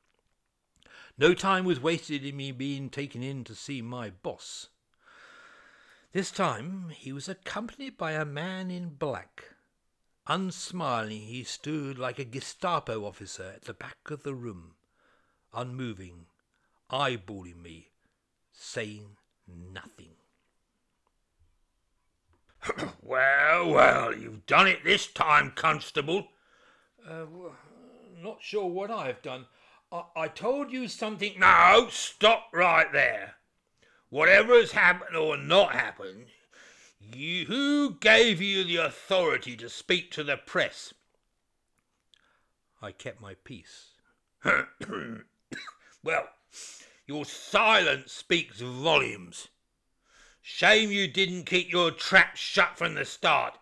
No 1.17 1.33
time 1.33 1.65
was 1.65 1.79
wasted 1.79 2.25
in 2.25 2.37
me 2.37 2.51
being 2.51 2.89
taken 2.89 3.21
in 3.23 3.43
to 3.45 3.55
see 3.55 3.81
my 3.81 4.09
boss. 4.09 4.69
This 6.13 6.31
time 6.31 6.89
he 6.89 7.13
was 7.13 7.29
accompanied 7.29 7.97
by 7.97 8.13
a 8.13 8.25
man 8.25 8.69
in 8.69 8.89
black. 8.89 9.55
Unsmiling, 10.27 11.21
he 11.21 11.43
stood 11.43 11.97
like 11.97 12.19
a 12.19 12.25
Gestapo 12.25 13.05
officer 13.05 13.53
at 13.55 13.63
the 13.63 13.73
back 13.73 14.11
of 14.11 14.23
the 14.23 14.35
room, 14.35 14.75
unmoving, 15.53 16.27
eyeballing 16.91 17.61
me, 17.61 17.89
saying 18.51 19.17
nothing. 19.47 20.13
well, 23.01 23.69
well, 23.69 24.15
you've 24.15 24.45
done 24.45 24.67
it 24.67 24.83
this 24.83 25.07
time, 25.07 25.51
constable, 25.55 26.27
uh, 27.09 27.25
not 28.21 28.37
sure 28.41 28.67
what 28.67 28.91
I 28.91 29.07
have 29.07 29.23
done. 29.23 29.47
I, 29.91 30.03
I 30.15 30.27
told 30.27 30.71
you 30.71 30.87
something. 30.87 31.39
No, 31.39 31.87
stop 31.89 32.49
right 32.53 32.91
there. 32.93 33.35
Whatever 34.09 34.53
has 34.55 34.73
happened 34.73 35.15
or 35.15 35.37
not 35.37 35.71
happened, 35.71 36.27
you, 37.13 37.45
who 37.45 37.95
gave 37.99 38.41
you 38.41 38.63
the 38.63 38.77
authority 38.77 39.55
to 39.57 39.69
speak 39.69 40.11
to 40.11 40.23
the 40.23 40.37
press? 40.37 40.93
I 42.81 42.91
kept 42.91 43.21
my 43.21 43.35
peace. 43.43 43.89
well, 46.03 46.27
your 47.05 47.25
silence 47.25 48.11
speaks 48.11 48.59
volumes. 48.59 49.49
Shame 50.41 50.91
you 50.91 51.07
didn't 51.07 51.45
keep 51.45 51.71
your 51.71 51.91
trap 51.91 52.35
shut 52.35 52.77
from 52.77 52.95
the 52.95 53.05
start. 53.05 53.57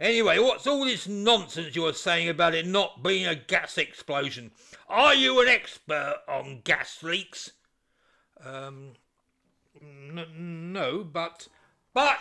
Anyway, 0.00 0.38
what's 0.38 0.66
all 0.66 0.84
this 0.84 1.08
nonsense 1.08 1.74
you're 1.74 1.92
saying 1.92 2.28
about 2.28 2.54
it 2.54 2.66
not 2.66 3.02
being 3.02 3.26
a 3.26 3.34
gas 3.34 3.78
explosion? 3.78 4.52
Are 4.88 5.14
you 5.14 5.40
an 5.40 5.48
expert 5.48 6.18
on 6.28 6.60
gas 6.64 7.02
leaks? 7.02 7.52
Um, 8.44 8.92
n- 9.80 10.72
no, 10.72 11.04
but. 11.04 11.48
But 11.94 12.18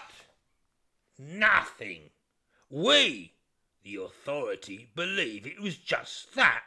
nothing. 1.18 2.10
We, 2.70 3.34
the 3.84 3.96
authority, 3.96 4.90
believe 4.96 5.46
it 5.48 5.62
was 5.62 5.78
just 5.78 6.36
that 6.36 6.64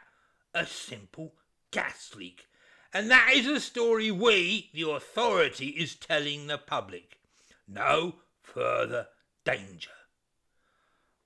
a 0.53 0.65
simple 0.65 1.33
gas 1.71 2.11
leak. 2.15 2.47
And 2.93 3.09
that 3.09 3.31
is 3.33 3.47
a 3.47 3.59
story 3.59 4.11
we, 4.11 4.69
the 4.73 4.89
authority, 4.89 5.67
is 5.67 5.95
telling 5.95 6.47
the 6.47 6.57
public. 6.57 7.19
No 7.67 8.15
further 8.41 9.07
danger. 9.45 9.91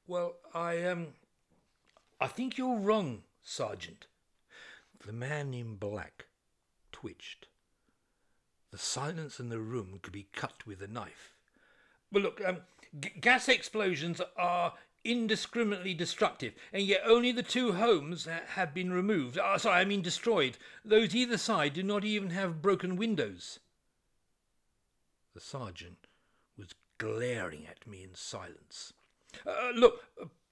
Well, 0.07 0.35
I, 0.53 0.83
um, 0.83 1.07
I 2.21 2.27
think 2.27 2.57
you're 2.57 2.77
wrong, 2.77 3.23
Sergeant. 3.41 4.05
The 5.05 5.13
man 5.13 5.53
in 5.53 5.75
black 5.75 6.25
twitched. 6.91 7.47
The 8.71 8.77
silence 8.77 9.39
in 9.39 9.49
the 9.49 9.59
room 9.59 9.99
could 10.01 10.13
be 10.13 10.27
cut 10.33 10.67
with 10.67 10.81
a 10.81 10.88
knife. 10.88 11.33
Well, 12.11 12.23
look, 12.23 12.41
um, 12.45 12.57
gas 13.19 13.49
explosions 13.49 14.21
are 14.38 14.73
indiscriminately 15.03 15.93
destructive, 15.93 16.53
and 16.73 16.84
yet 16.84 17.01
only 17.05 17.31
the 17.31 17.43
two 17.43 17.73
homes 17.73 18.27
have 18.55 18.73
been 18.73 18.91
removed. 18.91 19.38
Uh, 19.38 19.58
sorry, 19.58 19.81
I 19.81 19.86
mean 19.86 20.01
destroyed. 20.01 20.58
Those 20.84 21.15
either 21.15 21.38
side 21.38 21.73
do 21.73 21.84
not 21.84 22.03
even 22.03 22.31
have 22.31 22.62
broken 22.62 22.95
windows. 22.95 23.60
The 25.34 25.41
sergeant 25.41 26.08
was 26.58 26.73
glaring 26.97 27.67
at 27.67 27.86
me 27.86 28.03
in 28.03 28.15
silence. 28.15 28.93
Uh, 29.45 29.71
look, 29.75 30.03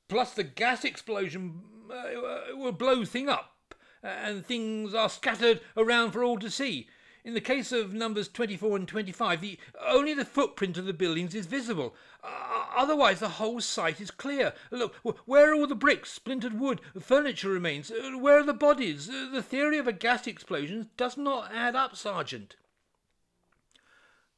plus 0.08 0.34
the 0.34 0.44
gas 0.44 0.84
explosion 0.84 1.62
uh, 1.90 2.56
will 2.56 2.74
blow 2.74 3.06
thing 3.06 3.30
up, 3.30 3.76
and 4.04 4.46
things 4.46 4.94
are 4.94 5.10
scattered 5.10 5.62
around 5.76 6.12
for 6.12 6.24
all 6.24 6.38
to 6.38 6.52
see. 6.52 6.88
In 7.26 7.36
the 7.36 7.42
case 7.42 7.72
of 7.72 7.94
numbers 7.94 8.28
24 8.28 8.76
and 8.76 8.88
25, 8.88 9.40
the, 9.40 9.58
only 9.82 10.14
the 10.14 10.26
footprint 10.26 10.78
of 10.78 10.84
the 10.84 10.94
buildings 10.94 11.34
is 11.34 11.46
visible. 11.46 11.96
Uh, 12.22 12.66
otherwise, 12.76 13.22
the 13.22 13.30
whole 13.30 13.62
site 13.62 14.02
is 14.02 14.12
clear. 14.12 14.54
Look, 14.72 14.96
where 15.26 15.52
are 15.52 15.56
all 15.56 15.66
the 15.66 15.74
bricks, 15.74 16.12
splintered 16.12 16.60
wood, 16.60 16.82
furniture 17.00 17.50
remains? 17.50 17.90
Uh, 17.90 18.18
where 18.20 18.40
are 18.40 18.44
the 18.44 18.54
bodies? 18.54 19.10
Uh, 19.10 19.30
the 19.32 19.42
theory 19.42 19.78
of 19.78 19.88
a 19.88 19.94
gas 19.94 20.28
explosion 20.28 20.90
does 20.98 21.16
not 21.16 21.50
add 21.54 21.78
up, 21.78 21.96
Sergeant. 21.96 22.58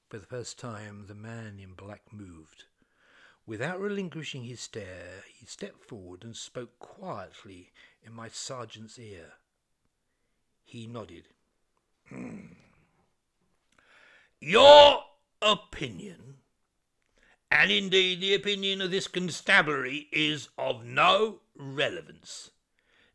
For 0.08 0.20
the 0.20 0.28
first 0.28 0.60
time, 0.60 1.06
the 1.08 1.16
man 1.16 1.58
in 1.60 1.74
black 1.74 2.14
moved. 2.14 2.66
Without 3.48 3.80
relinquishing 3.80 4.44
his 4.44 4.60
stare, 4.60 5.24
he 5.34 5.48
stepped 5.48 5.84
forward 5.84 6.24
and 6.24 6.36
spoke 6.36 6.78
quietly 6.78 7.72
in 8.04 8.14
my 8.14 8.30
sergeant's 8.30 9.00
ear. 9.00 9.34
He 10.64 10.86
nodded. 10.86 11.30
Your 14.48 15.02
opinion, 15.42 16.36
and 17.50 17.72
indeed 17.72 18.22
the 18.22 18.36
opinion 18.36 18.80
of 18.80 18.92
this 18.92 19.08
constabulary, 19.08 20.08
is 20.12 20.50
of 20.56 20.86
no 20.86 21.40
relevance. 21.56 22.52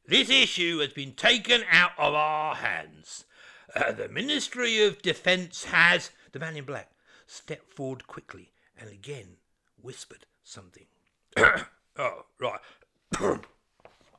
This 0.05 0.29
issue 0.29 0.81
has 0.81 0.93
been 0.93 1.13
taken 1.13 1.63
out 1.71 1.93
of 1.97 2.15
our 2.15 2.57
hands. 2.57 3.27
Uh, 3.77 3.93
the 3.93 4.09
Ministry 4.09 4.85
of 4.85 5.03
Defence 5.03 5.67
has. 5.67 6.11
The 6.33 6.41
man 6.41 6.57
in 6.57 6.65
black 6.65 6.91
stepped 7.29 7.73
forward 7.73 8.09
quickly 8.09 8.51
and 8.77 8.91
again 8.91 9.37
whispered 9.81 10.27
something. 10.43 10.87
oh, 11.37 12.25
right. 12.41 12.61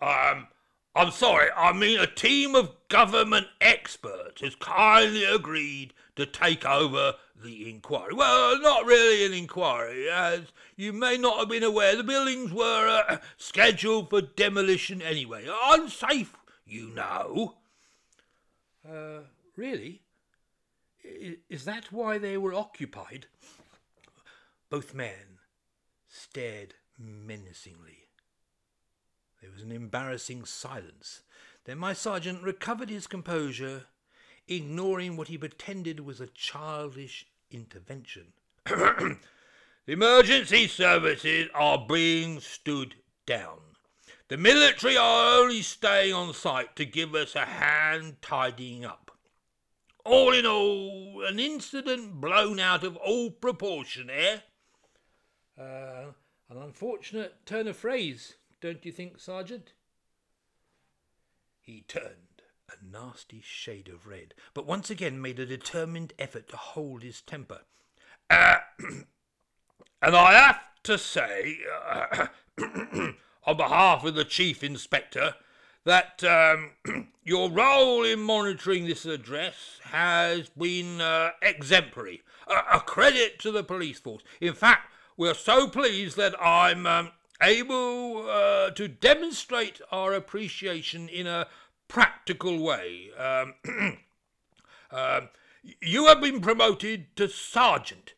um, 0.02 0.48
I'm 0.96 1.12
sorry, 1.12 1.50
I 1.58 1.74
mean 1.74 2.00
a 2.00 2.08
team 2.08 2.56
of 2.56 2.72
government 2.88 3.48
experts 3.60 4.42
has 4.42 4.56
kindly 4.56 5.26
agreed 5.26 5.94
to 6.16 6.26
take 6.26 6.66
over 6.66 7.16
the 7.44 7.70
inquiry. 7.70 8.14
Well, 8.14 8.60
not 8.62 8.86
really 8.86 9.26
an 9.26 9.34
inquiry, 9.34 10.10
as 10.10 10.52
you 10.76 10.94
may 10.94 11.18
not 11.18 11.40
have 11.40 11.50
been 11.50 11.64
aware, 11.64 11.96
the 11.96 12.04
buildings 12.04 12.52
were 12.52 13.04
uh, 13.10 13.18
scheduled 13.38 14.10
for 14.10 14.22
demolition 14.22 15.02
anyway. 15.02 15.48
Unsafe, 15.66 16.36
you 16.66 16.90
know. 16.90 17.56
Uh, 18.88 19.22
really? 19.56 20.02
Is 21.50 21.66
that 21.66 21.92
why 21.92 22.18
they 22.18 22.38
were 22.38 22.54
occupied? 22.54 23.28
Both 24.70 24.94
men 24.94 25.40
stared 26.08 26.76
menacingly. 26.98 28.08
There 29.42 29.52
was 29.52 29.64
an 29.64 29.72
embarrassing 29.72 30.46
silence. 30.46 31.22
Then 31.66 31.78
my 31.78 31.94
sergeant 31.94 32.44
recovered 32.44 32.90
his 32.90 33.08
composure, 33.08 33.86
ignoring 34.56 35.16
what 35.16 35.30
he 35.30 35.38
pretended 35.38 36.02
was 36.02 36.20
a 36.20 36.28
childish 36.28 37.26
intervention. 37.50 38.34
the 38.66 39.18
emergency 39.88 40.68
services 40.68 41.48
are 41.54 41.86
being 41.88 42.40
stood 42.40 42.96
down. 43.26 43.60
The 44.28 44.38
military 44.38 44.98
are 44.98 45.40
only 45.40 45.62
staying 45.62 46.14
on 46.14 46.34
site 46.34 46.76
to 46.76 46.86
give 46.86 47.16
us 47.16 47.36
a 47.36 47.46
hand 47.46 48.22
tidying 48.22 48.86
up. 48.86 49.12
All 50.04 50.34
in 50.34 50.46
all, 50.46 51.24
an 51.28 51.40
incident 51.40 52.20
blown 52.20 52.60
out 52.60 52.84
of 52.84 52.96
all 52.98 53.30
proportion, 53.30 54.10
eh? 54.10 54.38
Uh, 55.60 56.12
an 56.50 56.58
unfortunate 56.58 57.46
turn 57.46 57.68
of 57.68 57.78
phrase, 57.78 58.36
don't 58.62 58.84
you 58.84 58.92
think, 58.92 59.20
Sergeant? 59.20 59.74
He 61.62 61.84
turned 61.88 62.31
a 62.72 62.92
nasty 62.92 63.42
shade 63.44 63.90
of 63.90 64.08
red, 64.08 64.34
but 64.54 64.66
once 64.66 64.90
again 64.90 65.22
made 65.22 65.40
a 65.40 65.46
determined 65.46 66.14
effort 66.18 66.48
to 66.50 66.58
hold 66.58 67.04
his 67.04 67.22
temper. 67.22 67.62
Uh, 68.30 68.58
and 70.02 70.16
I 70.16 70.34
have 70.34 70.60
to 70.84 70.98
say, 70.98 71.58
uh, 71.90 72.28
on 73.46 73.58
behalf 73.58 74.04
of 74.06 74.16
the 74.16 74.26
Chief 74.26 74.64
Inspector, 74.64 75.36
that 75.84 76.24
um, 76.24 77.08
your 77.24 77.50
role 77.50 78.04
in 78.04 78.22
monitoring 78.22 78.86
this 78.86 79.06
address 79.06 79.80
has 79.84 80.50
been 80.50 81.02
uh, 81.02 81.32
exemplary, 81.42 82.22
a, 82.48 82.78
a, 82.78 82.80
credit 82.80 83.40
to 83.40 83.52
the 83.52 83.64
police 83.64 84.00
force. 84.00 84.24
In 84.40 84.54
fact, 84.54 84.92
we're 85.18 85.34
so 85.34 85.68
pleased 85.68 86.18
that 86.18 86.40
I'm 86.42 86.86
um, 86.86 87.12
able 87.42 88.30
uh, 88.30 88.70
to 88.72 88.88
demonstrate 88.88 89.82
our 89.92 90.14
appreciation 90.14 91.10
in 91.10 91.28
a 91.28 91.48
practical 91.92 92.58
way. 92.58 93.10
Um, 93.18 93.54
uh, 94.92 95.22
you 95.82 96.08
have 96.08 96.22
been 96.22 96.40
promoted 96.40 97.14
to 97.18 97.28
sergeant. 97.28 98.14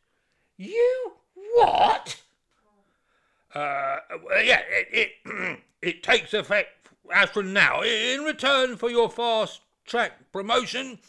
You 0.58 1.14
what? 1.56 2.22
Uh, 3.54 3.98
yeah, 4.44 4.62
it, 4.70 5.12
it, 5.26 5.60
it 5.82 6.04
takes 6.04 6.34
effect 6.36 6.70
as 7.12 7.30
from 7.32 7.52
now. 7.52 7.82
In 7.82 8.22
return 8.22 8.78
for 8.78 8.92
your 8.92 9.10
fast 9.10 9.62
track 9.86 10.32
promotion, 10.32 11.00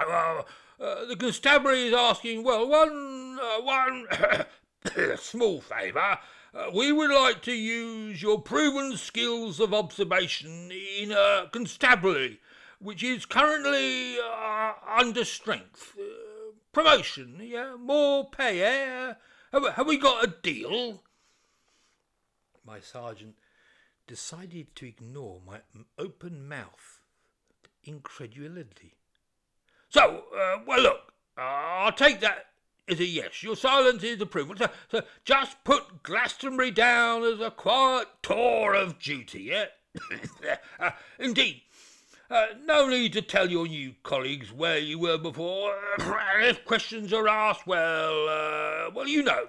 uh, 0.00 0.42
uh, 0.80 1.04
the 1.04 1.16
constabulary 1.16 1.88
is 1.88 1.94
asking, 1.94 2.42
well, 2.42 2.66
one, 2.66 3.38
uh, 3.40 3.60
one 3.60 4.06
small 5.18 5.60
favour. 5.60 6.18
Uh, 6.58 6.70
we 6.74 6.90
would 6.90 7.10
like 7.10 7.40
to 7.42 7.52
use 7.52 8.20
your 8.20 8.40
proven 8.40 8.96
skills 8.96 9.60
of 9.60 9.72
observation 9.72 10.72
in 10.72 11.12
a 11.12 11.46
constabulary, 11.52 12.40
which 12.80 13.02
is 13.02 13.24
currently 13.24 14.16
uh, 14.18 14.72
under 14.98 15.24
strength. 15.24 15.96
Uh, 15.96 16.02
promotion, 16.72 17.38
yeah, 17.40 17.76
more 17.78 18.28
pay, 18.30 18.62
eh? 18.62 19.14
Have, 19.52 19.74
have 19.74 19.86
we 19.86 19.98
got 19.98 20.24
a 20.24 20.34
deal? 20.42 21.04
My 22.66 22.80
sergeant 22.80 23.36
decided 24.08 24.74
to 24.76 24.86
ignore 24.86 25.40
my 25.46 25.60
open 25.96 26.48
mouth 26.48 27.02
incredulity. 27.84 28.94
So, 29.90 30.24
uh, 30.36 30.58
well, 30.66 30.80
look, 30.80 31.12
uh, 31.36 31.42
I'll 31.42 31.92
take 31.92 32.18
that 32.20 32.46
as 32.88 33.00
a 33.00 33.04
yes. 33.04 33.42
Your 33.42 33.56
silence 33.56 34.02
is 34.02 34.20
approval. 34.20 34.56
So, 34.56 34.68
so 34.90 35.02
just 35.24 35.62
put 35.64 36.02
Glastonbury 36.02 36.70
down 36.70 37.22
as 37.24 37.40
a 37.40 37.50
quiet 37.50 38.08
tour 38.22 38.74
of 38.74 38.98
duty, 38.98 39.42
yeah? 39.42 39.66
uh, 40.80 40.90
indeed. 41.18 41.62
Uh, 42.30 42.46
no 42.64 42.86
need 42.86 43.14
to 43.14 43.22
tell 43.22 43.50
your 43.50 43.66
new 43.66 43.94
colleagues 44.02 44.52
where 44.52 44.78
you 44.78 44.98
were 44.98 45.16
before. 45.16 45.74
if 46.40 46.64
questions 46.64 47.12
are 47.12 47.26
asked, 47.26 47.66
well, 47.66 48.28
uh, 48.28 48.90
well, 48.94 49.08
you 49.08 49.22
know. 49.22 49.48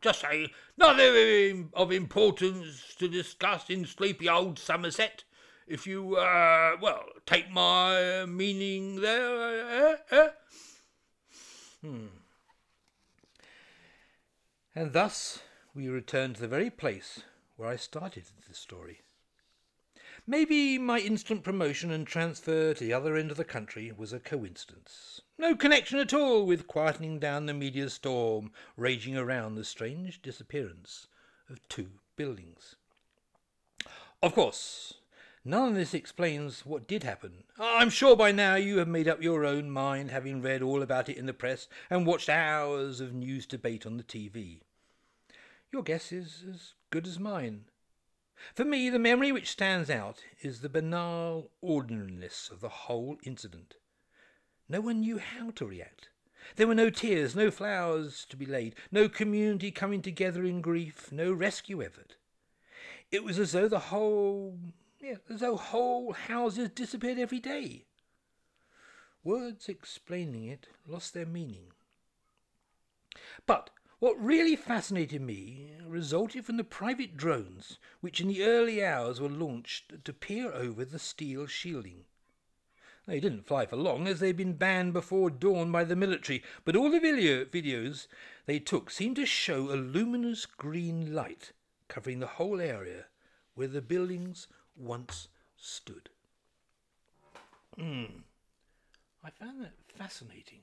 Just 0.00 0.22
say 0.22 0.48
nothing 0.76 1.70
of 1.74 1.92
importance 1.92 2.96
to 2.98 3.06
discuss 3.06 3.70
in 3.70 3.84
sleepy 3.84 4.28
old 4.28 4.58
Somerset. 4.58 5.22
If 5.68 5.86
you, 5.86 6.16
uh, 6.16 6.76
well, 6.80 7.04
take 7.24 7.52
my 7.52 8.24
meaning 8.26 9.00
there, 9.00 9.92
eh? 9.92 9.96
eh? 10.10 10.28
Hmm. 11.82 12.06
And 14.76 14.92
thus 14.92 15.42
we 15.74 15.88
return 15.88 16.34
to 16.34 16.40
the 16.42 16.46
very 16.46 16.68
place 16.68 17.22
where 17.56 17.66
I 17.66 17.76
started 17.76 18.24
this 18.46 18.58
story. 18.58 19.00
Maybe 20.26 20.76
my 20.76 20.98
instant 20.98 21.42
promotion 21.42 21.90
and 21.90 22.06
transfer 22.06 22.74
to 22.74 22.84
the 22.84 22.92
other 22.92 23.16
end 23.16 23.30
of 23.30 23.38
the 23.38 23.44
country 23.44 23.90
was 23.96 24.12
a 24.12 24.20
coincidence. 24.20 25.22
No 25.38 25.56
connection 25.56 25.98
at 25.98 26.12
all 26.12 26.44
with 26.44 26.66
quietening 26.66 27.18
down 27.18 27.46
the 27.46 27.54
media 27.54 27.88
storm 27.88 28.52
raging 28.76 29.16
around 29.16 29.54
the 29.54 29.64
strange 29.64 30.20
disappearance 30.20 31.06
of 31.48 31.66
two 31.70 31.92
buildings. 32.16 32.76
Of 34.22 34.34
course, 34.34 34.92
none 35.46 35.70
of 35.70 35.74
this 35.74 35.94
explains 35.94 36.66
what 36.66 36.86
did 36.86 37.02
happen. 37.02 37.44
I'm 37.58 37.90
sure 37.90 38.16
by 38.16 38.32
now 38.32 38.56
you 38.56 38.78
have 38.78 38.88
made 38.88 39.08
up 39.08 39.22
your 39.22 39.44
own 39.44 39.70
mind, 39.70 40.10
having 40.10 40.42
read 40.42 40.62
all 40.62 40.82
about 40.82 41.08
it 41.08 41.16
in 41.16 41.26
the 41.26 41.32
press 41.32 41.68
and 41.88 42.06
watched 42.06 42.28
hours 42.28 43.00
of 43.00 43.14
news 43.14 43.46
debate 43.46 43.86
on 43.86 43.96
the 43.96 44.02
TV. 44.02 44.60
Your 45.72 45.82
guess 45.82 46.12
is 46.12 46.44
as 46.48 46.74
good 46.90 47.06
as 47.06 47.18
mine. 47.18 47.64
For 48.54 48.64
me, 48.64 48.90
the 48.90 48.98
memory 48.98 49.32
which 49.32 49.50
stands 49.50 49.88
out 49.88 50.22
is 50.42 50.60
the 50.60 50.68
banal 50.68 51.50
ordinariness 51.62 52.50
of 52.50 52.60
the 52.60 52.68
whole 52.68 53.16
incident. 53.22 53.76
No 54.68 54.80
one 54.80 55.00
knew 55.00 55.18
how 55.18 55.50
to 55.52 55.66
react. 55.66 56.10
There 56.56 56.66
were 56.66 56.74
no 56.74 56.90
tears, 56.90 57.34
no 57.34 57.50
flowers 57.50 58.24
to 58.28 58.36
be 58.36 58.46
laid, 58.46 58.74
no 58.90 59.08
community 59.08 59.70
coming 59.70 60.02
together 60.02 60.44
in 60.44 60.60
grief, 60.60 61.10
no 61.10 61.32
rescue 61.32 61.82
effort. 61.82 62.16
It 63.10 63.24
was 63.24 63.38
as 63.38 63.52
though 63.52 63.68
the 63.68 63.78
whole, 63.78 64.58
yeah, 65.00 65.16
as 65.28 65.40
though 65.40 65.56
whole 65.56 66.12
houses 66.12 66.70
disappeared 66.70 67.18
every 67.18 67.40
day. 67.40 67.84
Words 69.24 69.68
explaining 69.68 70.44
it 70.44 70.68
lost 70.86 71.12
their 71.12 71.26
meaning. 71.26 71.72
But 73.46 73.70
what 73.98 74.22
really 74.22 74.56
fascinated 74.56 75.22
me 75.22 75.72
resulted 75.86 76.44
from 76.44 76.58
the 76.58 76.64
private 76.64 77.16
drones 77.16 77.78
which 78.00 78.20
in 78.20 78.28
the 78.28 78.44
early 78.44 78.84
hours 78.84 79.20
were 79.20 79.28
launched 79.28 80.04
to 80.04 80.12
peer 80.12 80.52
over 80.52 80.84
the 80.84 80.98
steel 80.98 81.46
shielding. 81.46 82.04
They 83.06 83.20
didn't 83.20 83.46
fly 83.46 83.66
for 83.66 83.76
long, 83.76 84.08
as 84.08 84.20
they'd 84.20 84.36
been 84.36 84.54
banned 84.54 84.92
before 84.92 85.30
dawn 85.30 85.70
by 85.70 85.84
the 85.84 85.96
military, 85.96 86.42
but 86.64 86.74
all 86.74 86.90
the 86.90 87.00
video- 87.00 87.44
videos 87.44 88.08
they 88.46 88.58
took 88.58 88.90
seemed 88.90 89.16
to 89.16 89.26
show 89.26 89.70
a 89.70 89.76
luminous 89.76 90.44
green 90.44 91.14
light 91.14 91.52
covering 91.88 92.18
the 92.18 92.26
whole 92.26 92.60
area 92.60 93.06
where 93.54 93.68
the 93.68 93.80
buildings 93.80 94.48
once 94.76 95.28
stood. 95.56 96.10
Hmm. 97.78 98.04
I 99.24 99.30
found 99.30 99.62
that 99.62 99.74
fascinating. 99.96 100.60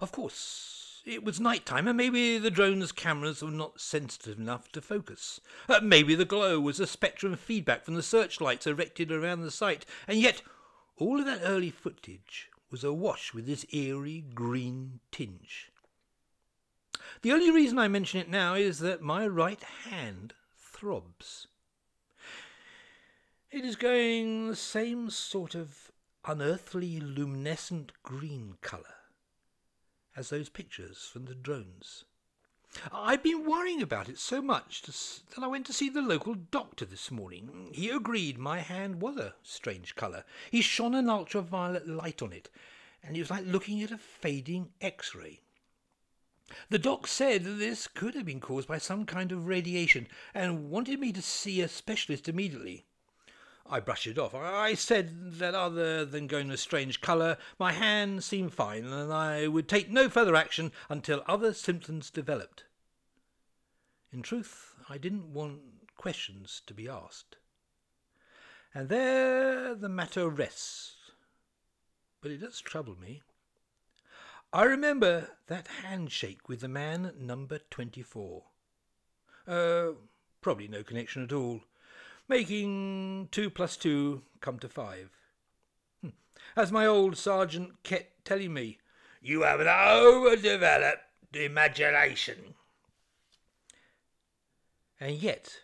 Of 0.00 0.12
course, 0.12 1.02
it 1.04 1.24
was 1.24 1.40
night 1.40 1.66
time, 1.66 1.88
and 1.88 1.96
maybe 1.96 2.38
the 2.38 2.50
drone's 2.50 2.92
cameras 2.92 3.42
were 3.42 3.50
not 3.50 3.80
sensitive 3.80 4.38
enough 4.38 4.70
to 4.72 4.80
focus. 4.80 5.40
Uh, 5.68 5.80
maybe 5.82 6.14
the 6.14 6.24
glow 6.24 6.60
was 6.60 6.78
a 6.78 6.86
spectrum 6.86 7.32
of 7.32 7.40
feedback 7.40 7.84
from 7.84 7.94
the 7.94 8.02
searchlights 8.02 8.66
erected 8.66 9.10
around 9.10 9.40
the 9.40 9.50
site, 9.50 9.84
and 10.06 10.18
yet 10.18 10.42
all 10.96 11.18
of 11.18 11.26
that 11.26 11.40
early 11.42 11.70
footage 11.70 12.48
was 12.70 12.84
awash 12.84 13.32
with 13.34 13.46
this 13.46 13.66
eerie 13.72 14.24
green 14.34 15.00
tinge. 15.10 15.72
The 17.22 17.32
only 17.32 17.50
reason 17.50 17.78
I 17.78 17.88
mention 17.88 18.20
it 18.20 18.28
now 18.28 18.54
is 18.54 18.78
that 18.80 19.02
my 19.02 19.26
right 19.26 19.62
hand 19.88 20.34
throbs. 20.56 21.48
It 23.50 23.64
is 23.64 23.76
going 23.76 24.48
the 24.48 24.56
same 24.56 25.08
sort 25.08 25.54
of 25.54 25.90
unearthly 26.26 27.00
luminescent 27.00 27.92
green 28.02 28.58
colour 28.60 28.96
as 30.14 30.28
those 30.28 30.50
pictures 30.50 31.08
from 31.10 31.24
the 31.24 31.34
drones. 31.34 32.04
I've 32.92 33.22
been 33.22 33.46
worrying 33.46 33.80
about 33.80 34.10
it 34.10 34.18
so 34.18 34.42
much 34.42 34.82
that 34.82 35.42
I 35.42 35.46
went 35.46 35.64
to 35.66 35.72
see 35.72 35.88
the 35.88 36.02
local 36.02 36.34
doctor 36.34 36.84
this 36.84 37.10
morning. 37.10 37.70
He 37.72 37.88
agreed 37.88 38.36
my 38.36 38.58
hand 38.58 39.00
was 39.00 39.16
a 39.16 39.34
strange 39.42 39.94
colour. 39.94 40.24
He 40.50 40.60
shone 40.60 40.94
an 40.94 41.08
ultraviolet 41.08 41.88
light 41.88 42.20
on 42.20 42.34
it, 42.34 42.50
and 43.02 43.16
it 43.16 43.20
was 43.20 43.30
like 43.30 43.46
looking 43.46 43.82
at 43.82 43.90
a 43.90 43.96
fading 43.96 44.72
X 44.82 45.14
ray. 45.14 45.40
The 46.68 46.78
doc 46.78 47.06
said 47.06 47.44
this 47.44 47.86
could 47.86 48.14
have 48.14 48.26
been 48.26 48.40
caused 48.40 48.68
by 48.68 48.76
some 48.76 49.06
kind 49.06 49.32
of 49.32 49.46
radiation 49.46 50.06
and 50.34 50.68
wanted 50.68 51.00
me 51.00 51.12
to 51.12 51.22
see 51.22 51.62
a 51.62 51.68
specialist 51.68 52.28
immediately. 52.28 52.84
I 53.70 53.80
brushed 53.80 54.06
it 54.06 54.18
off. 54.18 54.34
I 54.34 54.74
said 54.74 55.32
that 55.38 55.54
other 55.54 56.04
than 56.04 56.26
going 56.26 56.50
a 56.50 56.56
strange 56.56 57.00
colour, 57.00 57.36
my 57.58 57.72
hand 57.72 58.24
seemed 58.24 58.54
fine 58.54 58.86
and 58.86 59.12
I 59.12 59.46
would 59.46 59.68
take 59.68 59.90
no 59.90 60.08
further 60.08 60.34
action 60.34 60.72
until 60.88 61.22
other 61.26 61.52
symptoms 61.52 62.10
developed. 62.10 62.64
In 64.10 64.22
truth, 64.22 64.74
I 64.88 64.96
didn't 64.96 65.34
want 65.34 65.60
questions 65.96 66.62
to 66.66 66.72
be 66.72 66.88
asked. 66.88 67.36
And 68.74 68.88
there 68.88 69.74
the 69.74 69.88
matter 69.88 70.28
rests. 70.30 70.94
But 72.22 72.30
it 72.30 72.38
does 72.38 72.60
trouble 72.60 72.96
me. 72.98 73.22
I 74.50 74.64
remember 74.64 75.32
that 75.48 75.68
handshake 75.82 76.48
with 76.48 76.60
the 76.60 76.68
man 76.68 77.04
at 77.04 77.18
number 77.18 77.60
24. 77.70 78.44
Uh, 79.46 79.88
probably 80.40 80.68
no 80.68 80.82
connection 80.82 81.22
at 81.22 81.32
all 81.32 81.60
making 82.28 83.28
two 83.30 83.50
plus 83.50 83.76
two 83.76 84.22
come 84.40 84.58
to 84.58 84.68
five. 84.68 85.10
Hmm. 86.02 86.10
As 86.56 86.70
my 86.70 86.86
old 86.86 87.16
sergeant 87.16 87.82
kept 87.82 88.24
telling 88.24 88.52
me, 88.52 88.78
you 89.20 89.42
have 89.42 89.60
an 89.60 89.68
overdeveloped 89.68 91.02
imagination. 91.34 92.54
And 95.00 95.16
yet, 95.16 95.60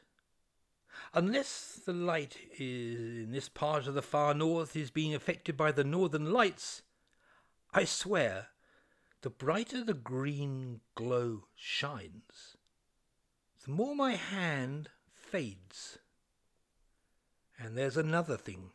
unless 1.13 1.81
the 1.85 1.93
light 1.93 2.37
in 2.59 3.33
this 3.33 3.49
part 3.49 3.87
of 3.87 3.95
the 3.95 4.03
far 4.03 4.35
north 4.35 4.77
is 4.77 4.91
being 4.91 5.15
affected 5.15 5.57
by 5.57 5.73
the 5.73 5.85
northern 5.85 6.33
lights, 6.33 6.83
I 7.73 7.85
swear, 7.85 8.49
the 9.23 9.31
brighter 9.31 9.83
the 9.83 9.95
green 9.95 10.81
glow 10.95 11.45
shines, 11.57 12.57
the 13.65 13.71
more 13.71 13.97
my 13.97 14.13
hand 14.13 14.91
fades. 15.13 15.99
And 17.65 17.79
there's 17.79 17.97
another 17.97 18.37
thing. 18.37 18.73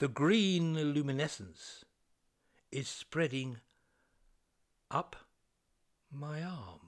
The 0.00 0.08
green 0.08 0.74
luminescence 0.74 1.84
is 2.72 2.88
spreading 2.88 3.58
up 4.90 5.14
my 6.12 6.42
arm. 6.42 6.87